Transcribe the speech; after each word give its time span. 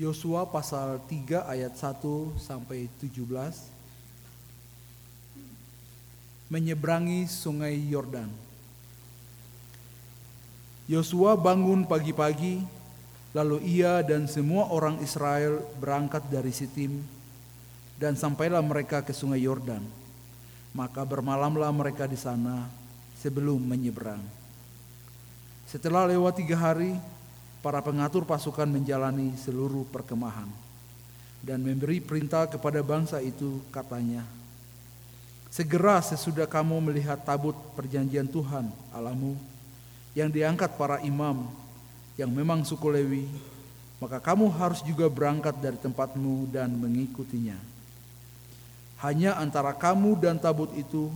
Yosua 0.00 0.48
pasal 0.48 0.96
3 1.04 1.44
ayat 1.44 1.76
1 1.76 2.40
sampai 2.40 2.88
17 3.04 3.20
menyeberangi 6.48 7.28
sungai 7.28 7.76
Yordan. 7.76 8.32
Yosua 10.88 11.36
bangun 11.36 11.84
pagi-pagi 11.84 12.64
lalu 13.36 13.60
ia 13.60 14.00
dan 14.00 14.24
semua 14.24 14.72
orang 14.72 14.96
Israel 15.04 15.60
berangkat 15.76 16.24
dari 16.32 16.48
Sitim 16.48 17.04
dan 18.00 18.16
sampailah 18.16 18.64
mereka 18.64 19.04
ke 19.04 19.12
sungai 19.12 19.44
Yordan. 19.44 19.84
Maka 20.72 21.04
bermalamlah 21.04 21.68
mereka 21.76 22.08
di 22.08 22.16
sana 22.16 22.72
sebelum 23.20 23.60
menyeberang. 23.60 24.24
Setelah 25.68 26.08
lewat 26.08 26.40
tiga 26.40 26.56
hari, 26.56 26.96
para 27.60 27.84
pengatur 27.84 28.24
pasukan 28.24 28.68
menjalani 28.68 29.36
seluruh 29.36 29.84
perkemahan 29.88 30.48
dan 31.40 31.60
memberi 31.60 32.00
perintah 32.00 32.48
kepada 32.48 32.84
bangsa 32.84 33.20
itu 33.24 33.60
katanya, 33.72 34.24
Segera 35.50 35.98
sesudah 35.98 36.46
kamu 36.46 36.78
melihat 36.78 37.18
tabut 37.26 37.58
perjanjian 37.74 38.30
Tuhan 38.30 38.70
alamu 38.94 39.34
yang 40.14 40.30
diangkat 40.30 40.78
para 40.78 41.02
imam 41.02 41.50
yang 42.14 42.30
memang 42.30 42.62
suku 42.62 42.86
Lewi, 42.86 43.26
maka 43.98 44.22
kamu 44.22 44.46
harus 44.46 44.78
juga 44.86 45.10
berangkat 45.10 45.58
dari 45.58 45.74
tempatmu 45.74 46.46
dan 46.54 46.70
mengikutinya. 46.70 47.58
Hanya 49.02 49.42
antara 49.42 49.74
kamu 49.74 50.22
dan 50.22 50.38
tabut 50.38 50.70
itu 50.78 51.10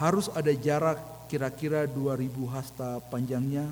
harus 0.00 0.32
ada 0.32 0.54
jarak 0.56 0.96
kira-kira 1.28 1.84
2000 1.84 2.30
hasta 2.56 3.04
panjangnya 3.12 3.68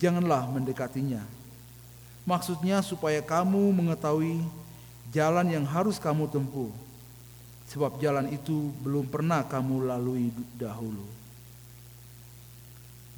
janganlah 0.00 0.48
mendekatinya. 0.48 1.22
Maksudnya 2.22 2.80
supaya 2.80 3.18
kamu 3.18 3.74
mengetahui 3.74 4.38
jalan 5.10 5.46
yang 5.50 5.66
harus 5.66 5.98
kamu 5.98 6.30
tempuh, 6.30 6.70
sebab 7.66 7.98
jalan 7.98 8.30
itu 8.30 8.70
belum 8.80 9.10
pernah 9.10 9.42
kamu 9.42 9.90
lalui 9.90 10.30
dahulu. 10.54 11.02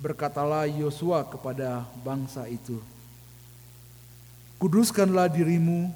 Berkatalah 0.00 0.64
Yosua 0.66 1.24
kepada 1.28 1.84
bangsa 2.00 2.48
itu, 2.48 2.80
Kuduskanlah 4.56 5.28
dirimu, 5.28 5.92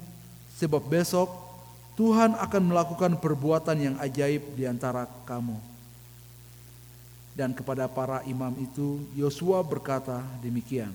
sebab 0.61 0.85
besok 0.85 1.31
Tuhan 1.97 2.37
akan 2.37 2.63
melakukan 2.69 3.17
perbuatan 3.17 3.77
yang 3.81 3.95
ajaib 3.97 4.45
di 4.53 4.69
antara 4.69 5.09
kamu 5.25 5.68
dan 7.37 7.55
kepada 7.55 7.87
para 7.87 8.19
imam 8.27 8.51
itu 8.59 9.03
Yosua 9.15 9.63
berkata 9.63 10.19
demikian. 10.43 10.91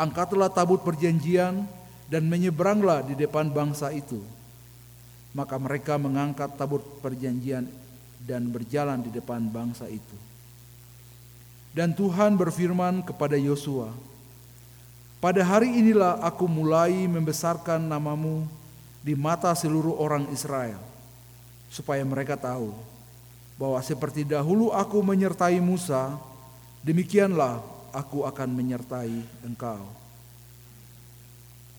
Angkatlah 0.00 0.48
tabut 0.48 0.80
perjanjian 0.80 1.68
dan 2.08 2.22
menyeberanglah 2.24 3.04
di 3.04 3.14
depan 3.14 3.52
bangsa 3.52 3.92
itu. 3.92 4.18
Maka 5.36 5.60
mereka 5.60 5.94
mengangkat 6.00 6.56
tabut 6.58 6.82
perjanjian 7.04 7.68
dan 8.24 8.48
berjalan 8.50 8.98
di 8.98 9.12
depan 9.12 9.44
bangsa 9.46 9.86
itu. 9.86 10.16
Dan 11.70 11.94
Tuhan 11.94 12.34
berfirman 12.34 13.06
kepada 13.06 13.38
Yosua, 13.38 13.94
"Pada 15.22 15.44
hari 15.46 15.70
inilah 15.70 16.18
aku 16.18 16.50
mulai 16.50 17.06
membesarkan 17.06 17.78
namamu 17.78 18.42
di 19.06 19.14
mata 19.14 19.54
seluruh 19.54 19.94
orang 20.02 20.26
Israel, 20.34 20.82
supaya 21.70 22.02
mereka 22.02 22.34
tahu 22.34 22.74
bahwa 23.60 23.76
seperti 23.84 24.24
dahulu 24.24 24.72
aku 24.72 25.04
menyertai 25.04 25.60
Musa, 25.60 26.16
demikianlah 26.80 27.60
aku 27.92 28.24
akan 28.24 28.48
menyertai 28.56 29.20
engkau. 29.44 29.84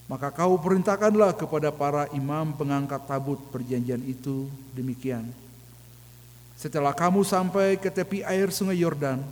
Maka 0.06 0.30
kau 0.30 0.62
perintahkanlah 0.62 1.34
kepada 1.34 1.73
para 1.73 2.06
imam 2.14 2.54
pengangkat 2.54 3.02
tabut 3.10 3.42
perjanjian 3.50 4.04
itu 4.06 4.46
demikian. 4.78 5.26
Setelah 6.54 6.94
kamu 6.94 7.26
sampai 7.26 7.82
ke 7.82 7.89
tepi 7.89 8.22
air 8.22 8.54
sungai 8.54 8.78
Yordan, 8.78 9.26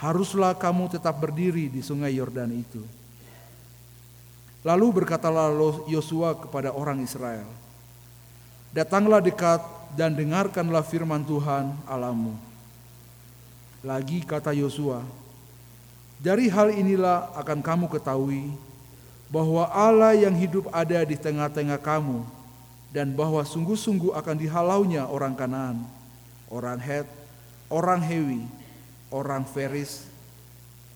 haruslah 0.00 0.56
kamu 0.56 0.96
tetap 0.96 1.20
berdiri 1.20 1.68
di 1.68 1.84
sungai 1.84 2.16
Yordan 2.16 2.56
itu. 2.56 2.80
Lalu 4.64 5.04
berkatalah 5.04 5.52
Yosua 5.92 6.32
kepada 6.40 6.72
orang 6.72 7.04
Israel, 7.04 7.44
Datanglah 8.76 9.24
dekat 9.24 9.60
dan 9.96 10.12
dengarkanlah 10.12 10.84
firman 10.84 11.24
Tuhan 11.24 11.72
Alamu. 11.88 12.36
Lagi 13.80 14.20
kata 14.20 14.52
Yosua, 14.52 15.00
dari 16.20 16.52
hal 16.52 16.68
inilah 16.68 17.32
akan 17.32 17.64
kamu 17.64 17.86
ketahui 17.88 18.52
bahwa 19.32 19.66
Allah 19.72 20.12
yang 20.12 20.36
hidup 20.36 20.68
ada 20.68 21.00
di 21.02 21.16
tengah-tengah 21.16 21.80
kamu 21.80 22.22
dan 22.92 23.10
bahwa 23.16 23.40
sungguh-sungguh 23.40 24.12
akan 24.12 24.36
dihalaunya 24.36 25.08
orang 25.08 25.32
Kanaan, 25.32 25.82
orang 26.52 26.78
Het, 26.78 27.08
orang 27.72 28.00
Hewi, 28.04 28.44
orang 29.08 29.48
Feris, 29.48 30.04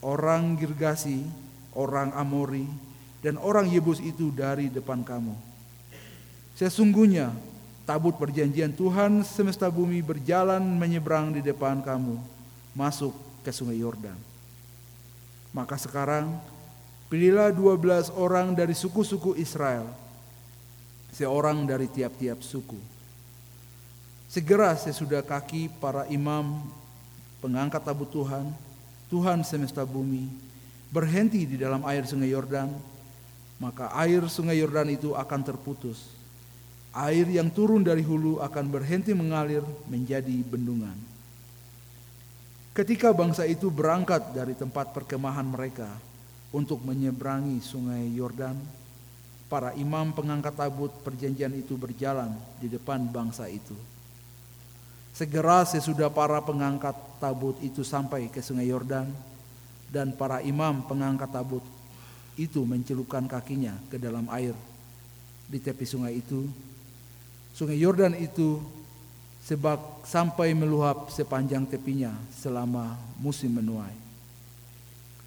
orang 0.05 0.61
Girgasi, 0.61 1.25
orang 1.73 2.13
Amori, 2.13 2.69
dan 3.25 3.37
orang 3.41 3.69
Yebus 3.69 4.01
itu 4.01 4.33
dari 4.33 4.73
depan 4.73 5.05
kamu. 5.05 5.37
Sesungguhnya 6.57 7.33
tabut 7.89 8.15
perjanjian 8.15 8.71
Tuhan 8.71 9.25
semesta 9.27 9.67
bumi 9.67 10.05
berjalan 10.05 10.63
menyeberang 10.63 11.35
di 11.35 11.43
depan 11.43 11.81
kamu, 11.81 12.21
masuk 12.77 13.15
ke 13.43 13.51
sungai 13.51 13.81
Yordan. 13.81 14.17
Maka 15.51 15.75
sekarang 15.75 16.39
pilihlah 17.11 17.51
dua 17.51 17.75
belas 17.75 18.13
orang 18.15 18.55
dari 18.55 18.77
suku-suku 18.77 19.35
Israel, 19.35 19.91
seorang 21.11 21.67
dari 21.67 21.91
tiap-tiap 21.91 22.39
suku. 22.45 22.79
Segera 24.31 24.79
sesudah 24.79 25.27
kaki 25.27 25.83
para 25.83 26.07
imam 26.07 26.63
pengangkat 27.43 27.83
tabut 27.83 28.07
Tuhan, 28.15 28.47
Tuhan 29.11 29.43
semesta 29.43 29.83
bumi, 29.83 30.31
berhenti 30.95 31.43
di 31.43 31.59
dalam 31.59 31.83
air 31.83 32.07
sungai 32.07 32.31
Yordan, 32.31 32.71
maka 33.59 33.91
air 33.99 34.23
sungai 34.31 34.63
Yordan 34.63 34.95
itu 34.95 35.19
akan 35.19 35.41
terputus 35.43 36.20
air 36.91 37.27
yang 37.31 37.51
turun 37.51 37.87
dari 37.87 38.03
hulu 38.03 38.43
akan 38.43 38.67
berhenti 38.67 39.15
mengalir 39.15 39.63
menjadi 39.87 40.35
bendungan. 40.43 40.95
Ketika 42.75 43.11
bangsa 43.11 43.47
itu 43.47 43.71
berangkat 43.71 44.31
dari 44.35 44.55
tempat 44.55 44.95
perkemahan 44.95 45.47
mereka 45.47 45.91
untuk 46.51 46.83
menyeberangi 46.83 47.59
sungai 47.63 48.11
Yordan, 48.15 48.59
para 49.51 49.75
imam 49.75 50.15
pengangkat 50.15 50.55
tabut 50.55 50.95
perjanjian 51.03 51.51
itu 51.59 51.75
berjalan 51.75 52.31
di 52.63 52.71
depan 52.71 53.03
bangsa 53.11 53.51
itu. 53.51 53.75
Segera 55.11 55.67
sesudah 55.67 56.07
para 56.07 56.39
pengangkat 56.39 56.95
tabut 57.19 57.59
itu 57.59 57.83
sampai 57.83 58.31
ke 58.31 58.39
sungai 58.39 58.71
Yordan 58.71 59.11
dan 59.91 60.15
para 60.15 60.39
imam 60.39 60.87
pengangkat 60.87 61.35
tabut 61.35 61.67
itu 62.39 62.63
mencelupkan 62.63 63.27
kakinya 63.27 63.75
ke 63.91 63.99
dalam 63.99 64.31
air 64.31 64.55
di 65.51 65.59
tepi 65.59 65.83
sungai 65.83 66.23
itu 66.23 66.47
Sungai 67.61 67.77
Yordan 67.77 68.17
itu 68.17 68.57
sebab 69.45 70.01
sampai 70.09 70.57
meluap 70.57 71.13
sepanjang 71.13 71.69
tepinya 71.69 72.09
selama 72.33 72.97
musim 73.21 73.53
menuai. 73.53 73.93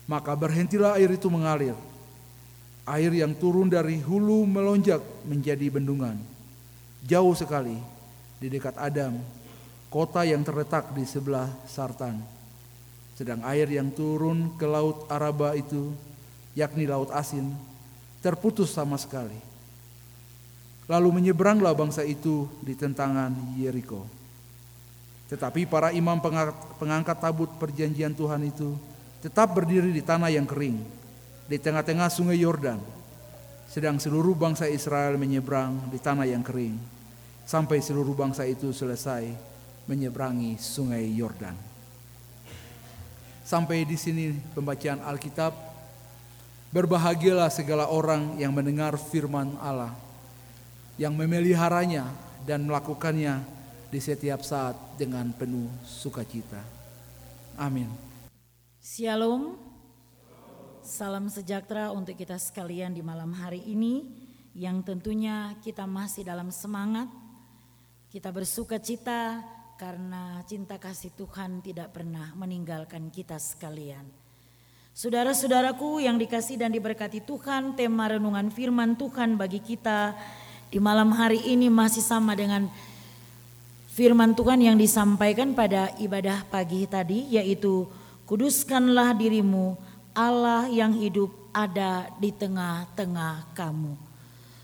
Maka 0.10 0.34
berhentilah 0.34 0.98
air 0.98 1.14
itu 1.14 1.30
mengalir. 1.30 1.78
Air 2.90 3.14
yang 3.14 3.38
turun 3.38 3.70
dari 3.70 4.02
hulu 4.02 4.50
melonjak 4.50 4.98
menjadi 5.30 5.70
bendungan. 5.70 6.18
Jauh 7.06 7.38
sekali 7.38 7.78
di 8.42 8.50
dekat 8.50 8.82
Adam, 8.82 9.14
kota 9.94 10.26
yang 10.26 10.42
terletak 10.42 10.90
di 10.90 11.06
sebelah 11.06 11.54
Sartan. 11.70 12.18
Sedang 13.14 13.46
air 13.46 13.70
yang 13.70 13.94
turun 13.94 14.58
ke 14.58 14.66
laut 14.66 15.06
Araba 15.06 15.54
itu, 15.54 15.94
yakni 16.58 16.90
laut 16.90 17.14
asin, 17.14 17.54
terputus 18.26 18.74
sama 18.74 18.98
sekali 18.98 19.53
Lalu 20.92 21.24
menyeberanglah 21.24 21.72
bangsa 21.72 22.04
itu 22.04 22.48
di 22.60 22.76
tentangan 22.76 23.32
Yeriko. 23.56 24.04
Tetapi 25.32 25.64
para 25.66 25.96
imam 25.96 26.20
pengangkat 26.78 27.18
tabut 27.18 27.48
perjanjian 27.56 28.12
Tuhan 28.12 28.44
itu 28.44 28.76
tetap 29.24 29.56
berdiri 29.56 29.96
di 29.96 30.04
tanah 30.04 30.28
yang 30.28 30.44
kering, 30.44 30.78
di 31.48 31.58
tengah-tengah 31.58 32.12
sungai 32.12 32.36
Yordan. 32.36 32.78
Sedang 33.72 33.98
seluruh 33.98 34.36
bangsa 34.36 34.68
Israel 34.68 35.16
menyeberang 35.16 35.88
di 35.88 35.98
tanah 35.98 36.28
yang 36.28 36.44
kering, 36.44 36.76
sampai 37.48 37.80
seluruh 37.80 38.14
bangsa 38.14 38.44
itu 38.44 38.76
selesai 38.76 39.32
menyeberangi 39.88 40.60
sungai 40.60 41.08
Yordan. 41.16 41.56
Sampai 43.48 43.88
di 43.88 43.96
sini 43.96 44.36
pembacaan 44.56 45.04
Alkitab. 45.04 45.72
Berbahagialah 46.74 47.54
segala 47.54 47.86
orang 47.86 48.34
yang 48.42 48.50
mendengar 48.50 48.98
firman 48.98 49.54
Allah 49.62 49.94
yang 50.98 51.18
memeliharanya 51.18 52.06
dan 52.46 52.70
melakukannya 52.70 53.42
di 53.90 54.00
setiap 54.02 54.42
saat 54.42 54.78
dengan 54.98 55.30
penuh 55.34 55.70
sukacita. 55.86 56.62
Amin. 57.58 57.90
Shalom. 58.82 59.58
Salam 60.84 61.32
sejahtera 61.32 61.96
untuk 61.96 62.20
kita 62.20 62.36
sekalian 62.36 62.92
di 62.92 63.00
malam 63.00 63.32
hari 63.32 63.64
ini. 63.70 64.22
yang 64.54 64.86
tentunya 64.86 65.58
kita 65.66 65.90
masih 65.90 66.22
dalam 66.22 66.54
semangat, 66.54 67.10
kita 68.14 68.30
bersuka 68.30 68.78
cita 68.78 69.42
karena 69.82 70.46
cinta 70.46 70.78
kasih 70.78 71.10
Tuhan 71.18 71.66
tidak 71.66 71.90
pernah 71.90 72.30
meninggalkan 72.38 73.10
kita 73.10 73.42
sekalian. 73.42 74.06
Saudara-saudaraku 74.94 76.06
yang 76.06 76.22
dikasih 76.22 76.62
dan 76.62 76.70
diberkati 76.70 77.26
Tuhan, 77.26 77.74
tema 77.74 78.14
renungan 78.14 78.54
firman 78.54 78.94
Tuhan 78.94 79.42
bagi 79.42 79.58
kita 79.58 80.14
di 80.74 80.82
malam 80.82 81.14
hari 81.14 81.38
ini 81.46 81.70
masih 81.70 82.02
sama 82.02 82.34
dengan 82.34 82.66
firman 83.94 84.34
Tuhan 84.34 84.58
yang 84.58 84.74
disampaikan 84.74 85.54
pada 85.54 85.94
ibadah 86.02 86.42
pagi 86.50 86.90
tadi 86.90 87.30
yaitu 87.30 87.86
kuduskanlah 88.26 89.14
dirimu 89.14 89.78
Allah 90.18 90.66
yang 90.74 90.98
hidup 90.98 91.30
ada 91.54 92.10
di 92.18 92.34
tengah-tengah 92.34 93.54
kamu. 93.54 93.94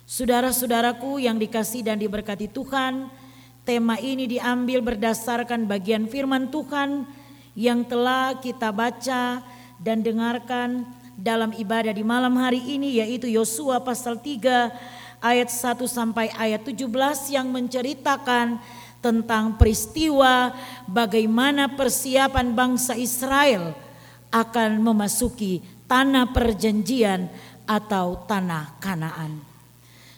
Saudara-saudaraku 0.09 1.21
yang 1.21 1.38
dikasih 1.38 1.85
dan 1.85 2.01
diberkati 2.01 2.50
Tuhan, 2.50 3.13
tema 3.61 4.01
ini 4.01 4.25
diambil 4.25 4.81
berdasarkan 4.81 5.69
bagian 5.69 6.09
firman 6.09 6.50
Tuhan 6.50 7.06
yang 7.53 7.85
telah 7.85 8.33
kita 8.41 8.73
baca 8.73 9.45
dan 9.77 10.01
dengarkan 10.01 10.89
dalam 11.13 11.53
ibadah 11.53 11.94
di 11.94 12.01
malam 12.01 12.33
hari 12.33 12.65
ini 12.65 12.97
yaitu 12.97 13.29
Yosua 13.29 13.77
pasal 13.85 14.17
3 14.17 14.97
ayat 15.19 15.51
1 15.51 15.83
sampai 15.86 16.31
ayat 16.36 16.63
17 16.63 16.89
yang 17.36 17.48
menceritakan 17.51 18.60
tentang 19.00 19.56
peristiwa 19.56 20.51
bagaimana 20.88 21.71
persiapan 21.71 22.51
bangsa 22.51 23.00
Israel 23.00 23.71
akan 24.30 24.83
memasuki 24.83 25.63
tanah 25.88 26.30
perjanjian 26.36 27.31
atau 27.63 28.25
tanah 28.27 28.77
Kanaan. 28.83 29.42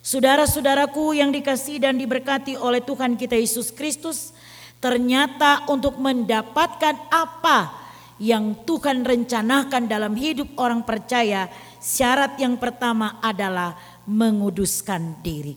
Saudara-saudaraku 0.02 1.14
yang 1.14 1.30
dikasih 1.30 1.78
dan 1.78 1.94
diberkati 1.94 2.58
oleh 2.58 2.82
Tuhan 2.82 3.14
kita 3.14 3.38
Yesus 3.38 3.70
Kristus, 3.70 4.34
ternyata 4.82 5.70
untuk 5.70 6.02
mendapatkan 6.02 6.98
apa 7.14 7.70
yang 8.18 8.54
Tuhan 8.66 9.06
rencanakan 9.06 9.86
dalam 9.86 10.18
hidup 10.18 10.58
orang 10.58 10.82
percaya, 10.82 11.50
syarat 11.78 12.34
yang 12.42 12.58
pertama 12.58 13.22
adalah 13.22 13.78
menguduskan 14.12 15.24
diri. 15.24 15.56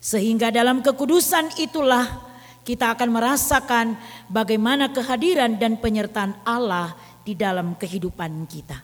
Sehingga 0.00 0.48
dalam 0.48 0.80
kekudusan 0.80 1.60
itulah 1.60 2.08
kita 2.64 2.96
akan 2.96 3.08
merasakan 3.12 3.86
bagaimana 4.32 4.88
kehadiran 4.88 5.60
dan 5.60 5.76
penyertaan 5.76 6.32
Allah 6.48 6.96
di 7.20 7.36
dalam 7.36 7.76
kehidupan 7.76 8.48
kita. 8.48 8.80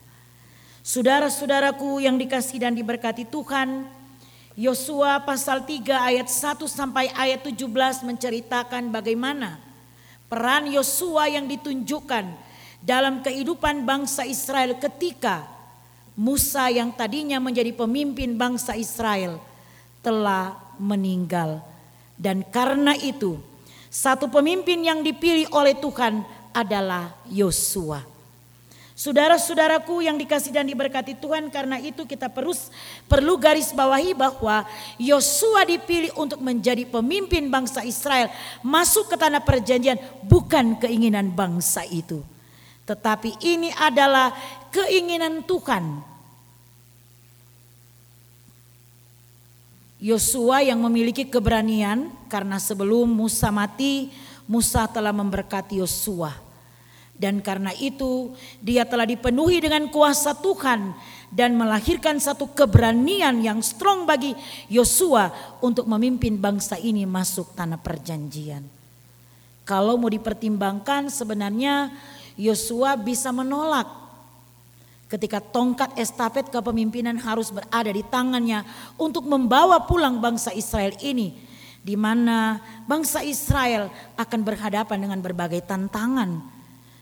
Saudara-saudaraku 0.85 2.05
yang 2.05 2.21
dikasih 2.21 2.61
dan 2.61 2.77
diberkati 2.77 3.25
Tuhan, 3.25 3.89
Yosua 4.53 5.25
pasal 5.25 5.65
3 5.65 5.81
ayat 5.97 6.29
1 6.29 6.61
sampai 6.69 7.09
ayat 7.17 7.41
17 7.41 8.05
menceritakan 8.05 8.93
bagaimana 8.93 9.57
peran 10.29 10.69
Yosua 10.69 11.33
yang 11.33 11.49
ditunjukkan 11.49 12.29
dalam 12.85 13.25
kehidupan 13.25 13.89
bangsa 13.89 14.29
Israel 14.29 14.77
ketika 14.77 15.54
Musa 16.15 16.71
yang 16.71 16.95
tadinya 16.95 17.43
menjadi 17.43 17.75
pemimpin 17.75 18.39
bangsa 18.39 18.79
Israel 18.79 19.43
telah 19.99 20.55
meninggal. 20.79 21.59
Dan 22.15 22.47
karena 22.47 22.95
itu, 22.95 23.43
satu 23.91 24.31
pemimpin 24.31 24.79
yang 24.79 25.03
dipilih 25.03 25.51
oleh 25.51 25.75
Tuhan 25.75 26.23
adalah 26.55 27.19
Yosua. 27.27 28.15
Saudara-saudaraku 28.95 30.07
yang 30.07 30.15
dikasih 30.15 30.55
dan 30.55 30.71
diberkati 30.71 31.19
Tuhan 31.19 31.51
karena 31.51 31.83
itu 31.83 32.07
kita 32.07 32.31
perus, 32.31 32.71
perlu 33.11 33.35
garis 33.35 33.75
bawahi 33.75 34.15
bahwa 34.15 34.63
Yosua 35.03 35.67
dipilih 35.67 36.15
untuk 36.15 36.39
menjadi 36.39 36.87
pemimpin 36.87 37.51
bangsa 37.51 37.83
Israel 37.83 38.31
masuk 38.63 39.11
ke 39.11 39.19
tanah 39.19 39.43
perjanjian 39.43 39.99
bukan 40.23 40.79
keinginan 40.79 41.35
bangsa 41.35 41.83
itu. 41.91 42.23
Tetapi 42.87 43.43
ini 43.43 43.75
adalah 43.75 44.31
keinginan 44.75 45.47
Tuhan. 45.47 46.03
Yosua 50.03 50.67
yang 50.67 50.83
memiliki 50.83 51.25
keberanian 51.25 52.11
karena 52.29 52.59
sebelum 52.59 53.09
Musa 53.09 53.49
mati 53.49 54.13
Musa 54.45 54.85
telah 54.85 55.17
memberkati 55.17 55.81
Yosua 55.81 56.45
dan 57.15 57.41
karena 57.41 57.73
itu 57.79 58.35
dia 58.61 58.85
telah 58.85 59.09
dipenuhi 59.09 59.65
dengan 59.65 59.89
kuasa 59.89 60.37
Tuhan 60.37 60.93
dan 61.33 61.57
melahirkan 61.57 62.21
satu 62.21 62.53
keberanian 62.53 63.41
yang 63.41 63.65
strong 63.65 64.05
bagi 64.05 64.37
Yosua 64.69 65.33
untuk 65.65 65.89
memimpin 65.89 66.37
bangsa 66.37 66.77
ini 66.77 67.09
masuk 67.09 67.57
tanah 67.57 67.81
perjanjian. 67.81 68.67
Kalau 69.65 69.97
mau 69.97 70.13
dipertimbangkan 70.13 71.09
sebenarnya 71.09 71.89
Yosua 72.37 73.01
bisa 73.01 73.33
menolak 73.33 74.04
ketika 75.09 75.39
tongkat 75.39 75.93
estafet 76.01 76.49
kepemimpinan 76.49 77.21
harus 77.21 77.53
berada 77.53 77.91
di 77.93 78.03
tangannya 78.07 78.65
untuk 78.97 79.29
membawa 79.29 79.85
pulang 79.85 80.19
bangsa 80.19 80.51
Israel 80.57 80.97
ini 81.05 81.37
di 81.85 82.01
mana 82.01 82.57
bangsa 82.89 83.21
Israel 83.21 83.93
akan 84.17 84.41
berhadapan 84.41 85.05
dengan 85.05 85.21
berbagai 85.21 85.61
tantangan 85.69 86.41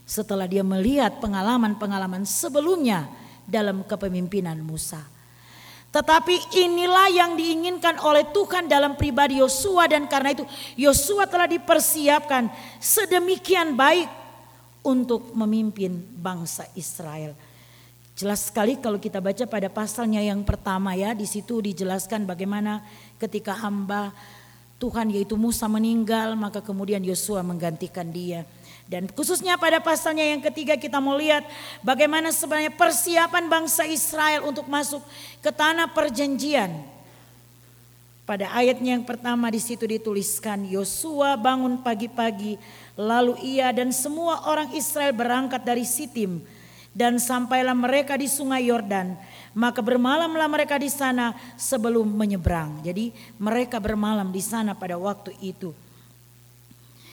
setelah 0.02 0.50
dia 0.50 0.66
melihat 0.66 1.22
pengalaman-pengalaman 1.22 2.26
sebelumnya 2.26 3.06
dalam 3.46 3.86
kepemimpinan 3.86 4.58
Musa. 4.58 4.98
Tetapi 5.92 6.56
inilah 6.56 7.12
yang 7.12 7.36
diinginkan 7.36 8.00
oleh 8.00 8.26
Tuhan 8.32 8.66
dalam 8.66 8.96
pribadi 8.96 9.38
Yosua 9.38 9.86
dan 9.86 10.08
karena 10.08 10.32
itu 10.32 10.44
Yosua 10.74 11.28
telah 11.28 11.46
dipersiapkan 11.46 12.48
sedemikian 12.80 13.76
baik 13.76 14.08
untuk 14.82 15.30
memimpin 15.36 16.00
bangsa 16.16 16.66
Israel. 16.74 17.36
Jelas 18.22 18.54
sekali 18.54 18.78
kalau 18.78 19.02
kita 19.02 19.18
baca 19.18 19.42
pada 19.50 19.66
pasalnya 19.66 20.22
yang 20.22 20.46
pertama 20.46 20.94
ya, 20.94 21.10
di 21.10 21.26
situ 21.26 21.58
dijelaskan 21.58 22.22
bagaimana 22.22 22.78
ketika 23.18 23.50
hamba 23.50 24.14
Tuhan 24.78 25.10
yaitu 25.10 25.34
Musa 25.34 25.66
meninggal, 25.66 26.38
maka 26.38 26.62
kemudian 26.62 27.02
Yosua 27.02 27.42
menggantikan 27.42 28.06
dia. 28.14 28.46
Dan 28.86 29.10
khususnya 29.10 29.58
pada 29.58 29.82
pasalnya 29.82 30.22
yang 30.22 30.38
ketiga 30.38 30.78
kita 30.78 31.02
mau 31.02 31.18
lihat 31.18 31.42
bagaimana 31.82 32.30
sebenarnya 32.30 32.70
persiapan 32.70 33.50
bangsa 33.50 33.90
Israel 33.90 34.46
untuk 34.46 34.70
masuk 34.70 35.02
ke 35.42 35.50
tanah 35.50 35.90
perjanjian. 35.90 36.70
Pada 38.22 38.54
ayatnya 38.54 38.94
yang 38.94 39.02
pertama 39.02 39.50
di 39.50 39.58
situ 39.58 39.82
dituliskan 39.82 40.62
Yosua 40.70 41.34
bangun 41.34 41.82
pagi-pagi 41.82 42.54
lalu 42.94 43.34
ia 43.42 43.74
dan 43.74 43.90
semua 43.90 44.46
orang 44.46 44.70
Israel 44.78 45.10
berangkat 45.10 45.66
dari 45.66 45.82
Sitim 45.82 46.61
dan 46.92 47.16
sampailah 47.16 47.72
mereka 47.72 48.14
di 48.20 48.28
sungai 48.28 48.68
Yordan 48.68 49.16
maka 49.52 49.84
bermalamlah 49.84 50.48
mereka 50.48 50.80
di 50.80 50.88
sana 50.88 51.36
sebelum 51.60 52.08
menyeberang. 52.08 52.80
Jadi 52.80 53.12
mereka 53.36 53.76
bermalam 53.76 54.32
di 54.32 54.40
sana 54.40 54.72
pada 54.72 54.96
waktu 54.96 55.36
itu 55.44 55.76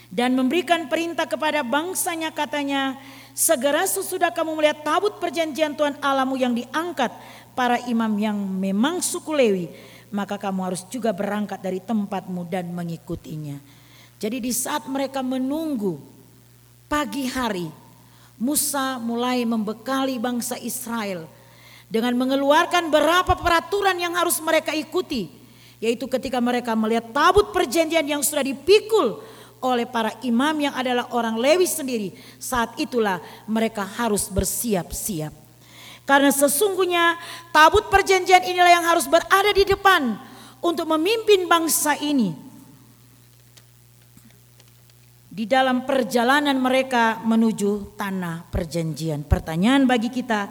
dan 0.09 0.33
memberikan 0.33 0.89
perintah 0.89 1.29
kepada 1.29 1.61
bangsanya 1.61 2.33
katanya 2.33 2.97
segera 3.37 3.85
sesudah 3.85 4.33
kamu 4.33 4.57
melihat 4.57 4.81
tabut 4.81 5.21
perjanjian 5.21 5.77
Tuhan 5.77 6.01
Alamu 6.01 6.33
yang 6.33 6.57
diangkat 6.57 7.13
para 7.53 7.77
imam 7.85 8.17
yang 8.17 8.35
memang 8.35 9.05
suku 9.05 9.31
Lewi 9.31 9.65
maka 10.09 10.41
kamu 10.41 10.65
harus 10.65 10.81
juga 10.89 11.13
berangkat 11.13 11.61
dari 11.61 11.77
tempatmu 11.77 12.49
dan 12.49 12.65
mengikutinya. 12.73 13.61
Jadi 14.17 14.41
di 14.41 14.49
saat 14.49 14.89
mereka 14.89 15.21
menunggu 15.21 16.01
pagi 16.89 17.29
hari 17.29 17.69
Musa 18.39 18.95
mulai 19.03 19.43
membekali 19.43 20.15
bangsa 20.15 20.55
Israel 20.63 21.27
dengan 21.91 22.15
mengeluarkan 22.15 22.87
beberapa 22.87 23.35
peraturan 23.35 23.99
yang 23.99 24.15
harus 24.15 24.39
mereka 24.39 24.71
ikuti 24.71 25.27
yaitu 25.79 26.07
ketika 26.11 26.39
mereka 26.43 26.75
melihat 26.75 27.11
tabut 27.15 27.51
perjanjian 27.55 28.03
yang 28.03 28.23
sudah 28.23 28.43
dipikul 28.43 29.23
oleh 29.59 29.87
para 29.87 30.15
imam 30.23 30.55
yang 30.59 30.75
adalah 30.75 31.11
orang 31.11 31.35
Lewi 31.35 31.67
sendiri. 31.67 32.15
Saat 32.39 32.79
itulah 32.79 33.19
mereka 33.47 33.83
harus 33.83 34.31
bersiap-siap. 34.31 35.31
Karena 36.07 36.31
sesungguhnya 36.31 37.15
tabut 37.53 37.87
perjanjian 37.87 38.43
inilah 38.43 38.71
yang 38.71 38.85
harus 38.87 39.05
berada 39.07 39.51
di 39.51 39.63
depan 39.67 40.19
untuk 40.63 40.87
memimpin 40.89 41.47
bangsa 41.47 41.95
ini. 41.99 42.48
Di 45.29 45.45
dalam 45.45 45.85
perjalanan 45.85 46.57
mereka 46.57 47.21
menuju 47.21 47.93
tanah 47.93 48.49
perjanjian. 48.49 49.21
Pertanyaan 49.21 49.85
bagi 49.85 50.09
kita, 50.09 50.49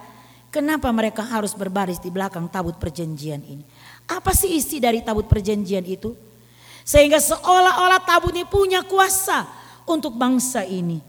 kenapa 0.55 0.95
mereka 0.95 1.27
harus 1.27 1.51
berbaris 1.51 1.99
di 1.99 2.15
belakang 2.15 2.47
tabut 2.47 2.79
perjanjian 2.79 3.43
ini? 3.43 3.67
Apa 4.07 4.31
sih 4.31 4.55
isi 4.55 4.79
dari 4.79 5.03
tabut 5.03 5.27
perjanjian 5.27 5.83
itu? 5.83 6.15
Sehingga 6.87 7.19
seolah-olah 7.19 8.07
tabut 8.07 8.31
ini 8.33 8.47
punya 8.47 8.87
kuasa 8.87 9.51
untuk 9.83 10.15
bangsa 10.15 10.63
ini. 10.63 11.03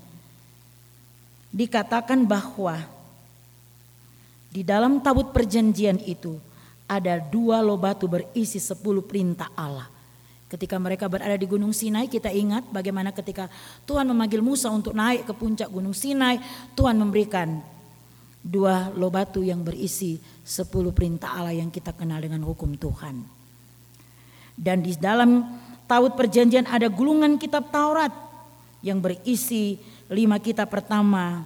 Dikatakan 1.53 2.25
bahwa 2.25 2.73
di 4.49 4.65
dalam 4.65 4.97
tabut 4.97 5.29
perjanjian 5.29 6.01
itu 6.09 6.41
ada 6.89 7.21
dua 7.21 7.61
loh 7.61 7.77
batu 7.77 8.09
berisi 8.09 8.57
sepuluh 8.57 9.05
perintah 9.05 9.53
Allah. 9.53 9.98
Ketika 10.49 10.81
mereka 10.81 11.05
berada 11.05 11.37
di 11.37 11.45
Gunung 11.45 11.69
Sinai, 11.69 12.09
kita 12.09 12.33
ingat 12.33 12.65
bagaimana 12.73 13.13
ketika 13.13 13.45
Tuhan 13.85 14.09
memanggil 14.09 14.41
Musa 14.41 14.73
untuk 14.73 14.97
naik 14.97 15.29
ke 15.29 15.33
puncak 15.37 15.69
Gunung 15.69 15.93
Sinai, 15.93 16.41
Tuhan 16.73 16.97
memberikan 16.97 17.61
dua 18.41 18.89
loh 18.97 19.13
batu 19.13 19.45
yang 19.45 19.61
berisi 19.61 20.17
sepuluh 20.41 20.89
perintah 20.89 21.37
Allah 21.37 21.53
yang 21.53 21.69
kita 21.69 21.93
kenal 21.93 22.17
dengan 22.17 22.41
hukum 22.41 22.73
Tuhan. 22.73 23.21
Dan 24.57 24.81
di 24.81 24.97
dalam 24.97 25.45
Taurat 25.85 26.17
Perjanjian 26.17 26.65
ada 26.65 26.89
gulungan 26.89 27.37
kitab 27.37 27.69
Taurat 27.69 28.11
yang 28.81 28.97
berisi 29.05 29.77
lima 30.09 30.41
kitab 30.41 30.73
pertama 30.73 31.45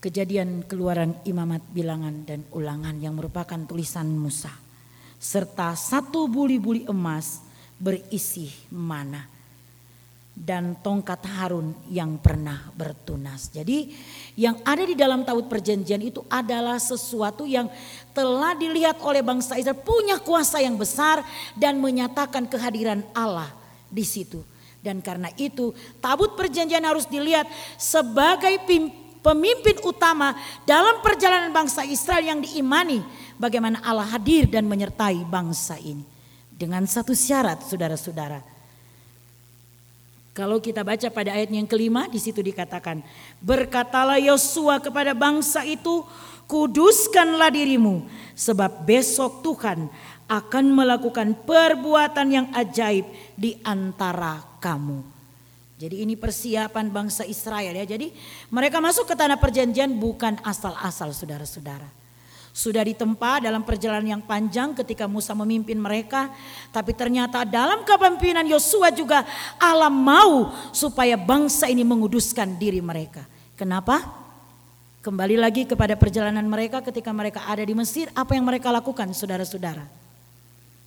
Kejadian 0.00 0.64
keluaran 0.64 1.12
imamat 1.28 1.60
bilangan 1.76 2.24
dan 2.24 2.40
ulangan 2.56 2.96
yang 3.04 3.20
merupakan 3.20 3.60
tulisan 3.68 4.08
Musa. 4.16 4.69
Serta 5.20 5.76
satu 5.76 6.24
buli-buli 6.24 6.88
emas 6.88 7.44
berisi 7.76 8.48
mana. 8.72 9.28
Dan 10.32 10.72
tongkat 10.80 11.20
Harun 11.36 11.76
yang 11.92 12.16
pernah 12.16 12.72
bertunas. 12.72 13.52
Jadi 13.52 13.92
yang 14.40 14.56
ada 14.64 14.88
di 14.88 14.96
dalam 14.96 15.20
taut 15.20 15.44
perjanjian 15.52 16.00
itu 16.00 16.24
adalah 16.32 16.80
sesuatu 16.80 17.44
yang 17.44 17.68
telah 18.16 18.56
dilihat 18.56 19.04
oleh 19.04 19.20
bangsa 19.20 19.60
Israel. 19.60 19.84
Punya 19.84 20.16
kuasa 20.16 20.64
yang 20.64 20.80
besar 20.80 21.20
dan 21.60 21.76
menyatakan 21.76 22.48
kehadiran 22.48 23.04
Allah 23.12 23.52
di 23.92 24.00
situ. 24.00 24.40
Dan 24.80 25.04
karena 25.04 25.28
itu 25.36 25.76
tabut 26.00 26.32
perjanjian 26.40 26.88
harus 26.88 27.04
dilihat 27.04 27.44
sebagai 27.76 28.64
pimpinan 28.64 29.09
pemimpin 29.20 29.76
utama 29.84 30.36
dalam 30.64 31.00
perjalanan 31.04 31.52
bangsa 31.52 31.84
Israel 31.84 32.24
yang 32.24 32.40
diimani 32.40 33.04
bagaimana 33.40 33.80
Allah 33.84 34.08
hadir 34.08 34.48
dan 34.48 34.68
menyertai 34.68 35.24
bangsa 35.24 35.80
ini. 35.80 36.04
Dengan 36.60 36.84
satu 36.84 37.16
syarat 37.16 37.64
saudara-saudara. 37.64 38.44
Kalau 40.36 40.60
kita 40.60 40.84
baca 40.84 41.08
pada 41.08 41.32
ayat 41.32 41.48
yang 41.48 41.64
kelima 41.64 42.04
di 42.06 42.20
situ 42.20 42.44
dikatakan, 42.44 43.00
berkatalah 43.40 44.20
Yosua 44.20 44.76
kepada 44.78 45.16
bangsa 45.16 45.64
itu, 45.64 46.04
kuduskanlah 46.44 47.48
dirimu 47.48 48.04
sebab 48.36 48.84
besok 48.84 49.40
Tuhan 49.40 49.88
akan 50.30 50.64
melakukan 50.70 51.34
perbuatan 51.42 52.28
yang 52.30 52.46
ajaib 52.54 53.08
di 53.34 53.58
antara 53.66 54.38
kamu. 54.62 55.19
Jadi 55.80 56.04
ini 56.04 56.12
persiapan 56.12 56.92
bangsa 56.92 57.24
Israel 57.24 57.72
ya. 57.72 57.88
Jadi 57.88 58.12
mereka 58.52 58.84
masuk 58.84 59.08
ke 59.08 59.16
tanah 59.16 59.40
perjanjian 59.40 59.88
bukan 59.96 60.36
asal-asal 60.44 61.08
saudara-saudara. 61.16 61.88
Sudah 62.52 62.84
ditempa 62.84 63.40
dalam 63.40 63.64
perjalanan 63.64 64.20
yang 64.20 64.22
panjang 64.22 64.76
ketika 64.76 65.08
Musa 65.08 65.32
memimpin 65.32 65.80
mereka. 65.80 66.28
Tapi 66.68 66.92
ternyata 66.92 67.48
dalam 67.48 67.80
kepemimpinan 67.88 68.44
Yosua 68.44 68.92
juga 68.92 69.24
Allah 69.56 69.88
mau 69.88 70.52
supaya 70.68 71.16
bangsa 71.16 71.72
ini 71.72 71.80
menguduskan 71.80 72.60
diri 72.60 72.84
mereka. 72.84 73.24
Kenapa? 73.56 74.04
Kembali 75.00 75.40
lagi 75.40 75.64
kepada 75.64 75.96
perjalanan 75.96 76.44
mereka 76.44 76.84
ketika 76.84 77.08
mereka 77.08 77.48
ada 77.48 77.64
di 77.64 77.72
Mesir. 77.72 78.12
Apa 78.12 78.36
yang 78.36 78.44
mereka 78.44 78.68
lakukan 78.68 79.08
saudara-saudara? 79.16 79.88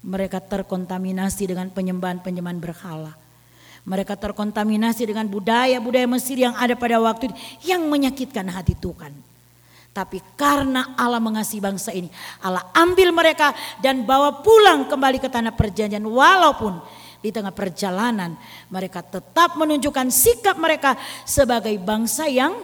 Mereka 0.05 0.37
terkontaminasi 0.37 1.49
dengan 1.49 1.73
penyembahan-penyembahan 1.73 2.61
berhala 2.61 3.22
mereka 3.83 4.15
terkontaminasi 4.15 5.03
dengan 5.03 5.27
budaya-budaya 5.27 6.07
Mesir 6.07 6.39
yang 6.39 6.55
ada 6.55 6.71
pada 6.75 6.99
waktu 7.03 7.27
itu 7.31 7.35
yang 7.67 7.83
menyakitkan 7.87 8.47
hati 8.47 8.75
Tuhan. 8.79 9.11
Tapi 9.93 10.23
karena 10.33 10.97
Allah 10.97 11.21
mengasihi 11.21 11.61
bangsa 11.61 11.93
ini, 11.93 12.09
Allah 12.41 12.65
ambil 12.73 13.13
mereka 13.13 13.53
dan 13.77 14.01
bawa 14.01 14.41
pulang 14.41 14.89
kembali 14.89 15.21
ke 15.21 15.29
tanah 15.29 15.53
perjanjian 15.53 16.01
walaupun 16.01 16.81
di 17.21 17.29
tengah 17.29 17.53
perjalanan 17.55 18.35
mereka 18.67 18.99
tetap 18.99 19.55
menunjukkan 19.55 20.09
sikap 20.09 20.59
mereka 20.59 20.97
sebagai 21.23 21.77
bangsa 21.79 22.25
yang 22.25 22.57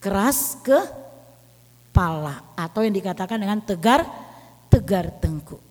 keras 0.00 0.56
kepala 0.64 2.42
atau 2.56 2.80
yang 2.82 2.96
dikatakan 2.96 3.36
dengan 3.36 3.60
tegar 3.62 4.02
tegar 4.72 5.12
tengkuk. 5.20 5.69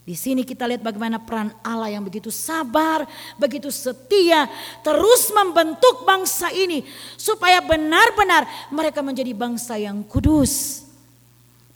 Di 0.00 0.16
sini 0.16 0.42
kita 0.42 0.64
lihat 0.64 0.80
bagaimana 0.80 1.20
peran 1.20 1.52
Allah 1.60 1.92
yang 1.92 2.02
begitu 2.02 2.32
sabar, 2.32 3.04
begitu 3.36 3.68
setia, 3.68 4.48
terus 4.80 5.28
membentuk 5.30 6.08
bangsa 6.08 6.48
ini 6.50 6.82
supaya 7.20 7.60
benar-benar 7.60 8.48
mereka 8.72 9.04
menjadi 9.04 9.36
bangsa 9.36 9.76
yang 9.76 10.00
kudus. 10.02 10.88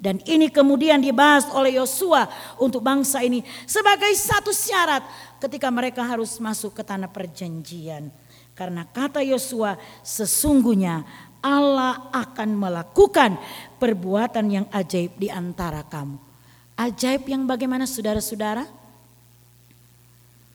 Dan 0.01 0.21
ini 0.29 0.53
kemudian 0.53 1.01
dibahas 1.01 1.49
oleh 1.53 1.81
Yosua 1.81 2.29
untuk 2.61 2.85
bangsa 2.85 3.25
ini 3.25 3.41
sebagai 3.65 4.13
satu 4.13 4.53
syarat 4.53 5.01
ketika 5.41 5.73
mereka 5.73 6.05
harus 6.05 6.37
masuk 6.41 6.77
ke 6.77 6.83
tanah 6.85 7.09
perjanjian. 7.09 8.13
Karena 8.53 8.85
kata 8.85 9.25
Yosua, 9.25 9.81
sesungguhnya 10.05 11.05
Allah 11.45 12.09
akan 12.13 12.57
melakukan 12.57 13.37
perbuatan 13.77 14.47
yang 14.49 14.67
ajaib 14.73 15.13
di 15.21 15.29
antara 15.29 15.85
kamu. 15.85 16.34
Ajaib 16.75 17.31
yang 17.31 17.47
bagaimana 17.47 17.87
saudara-saudara? 17.87 18.67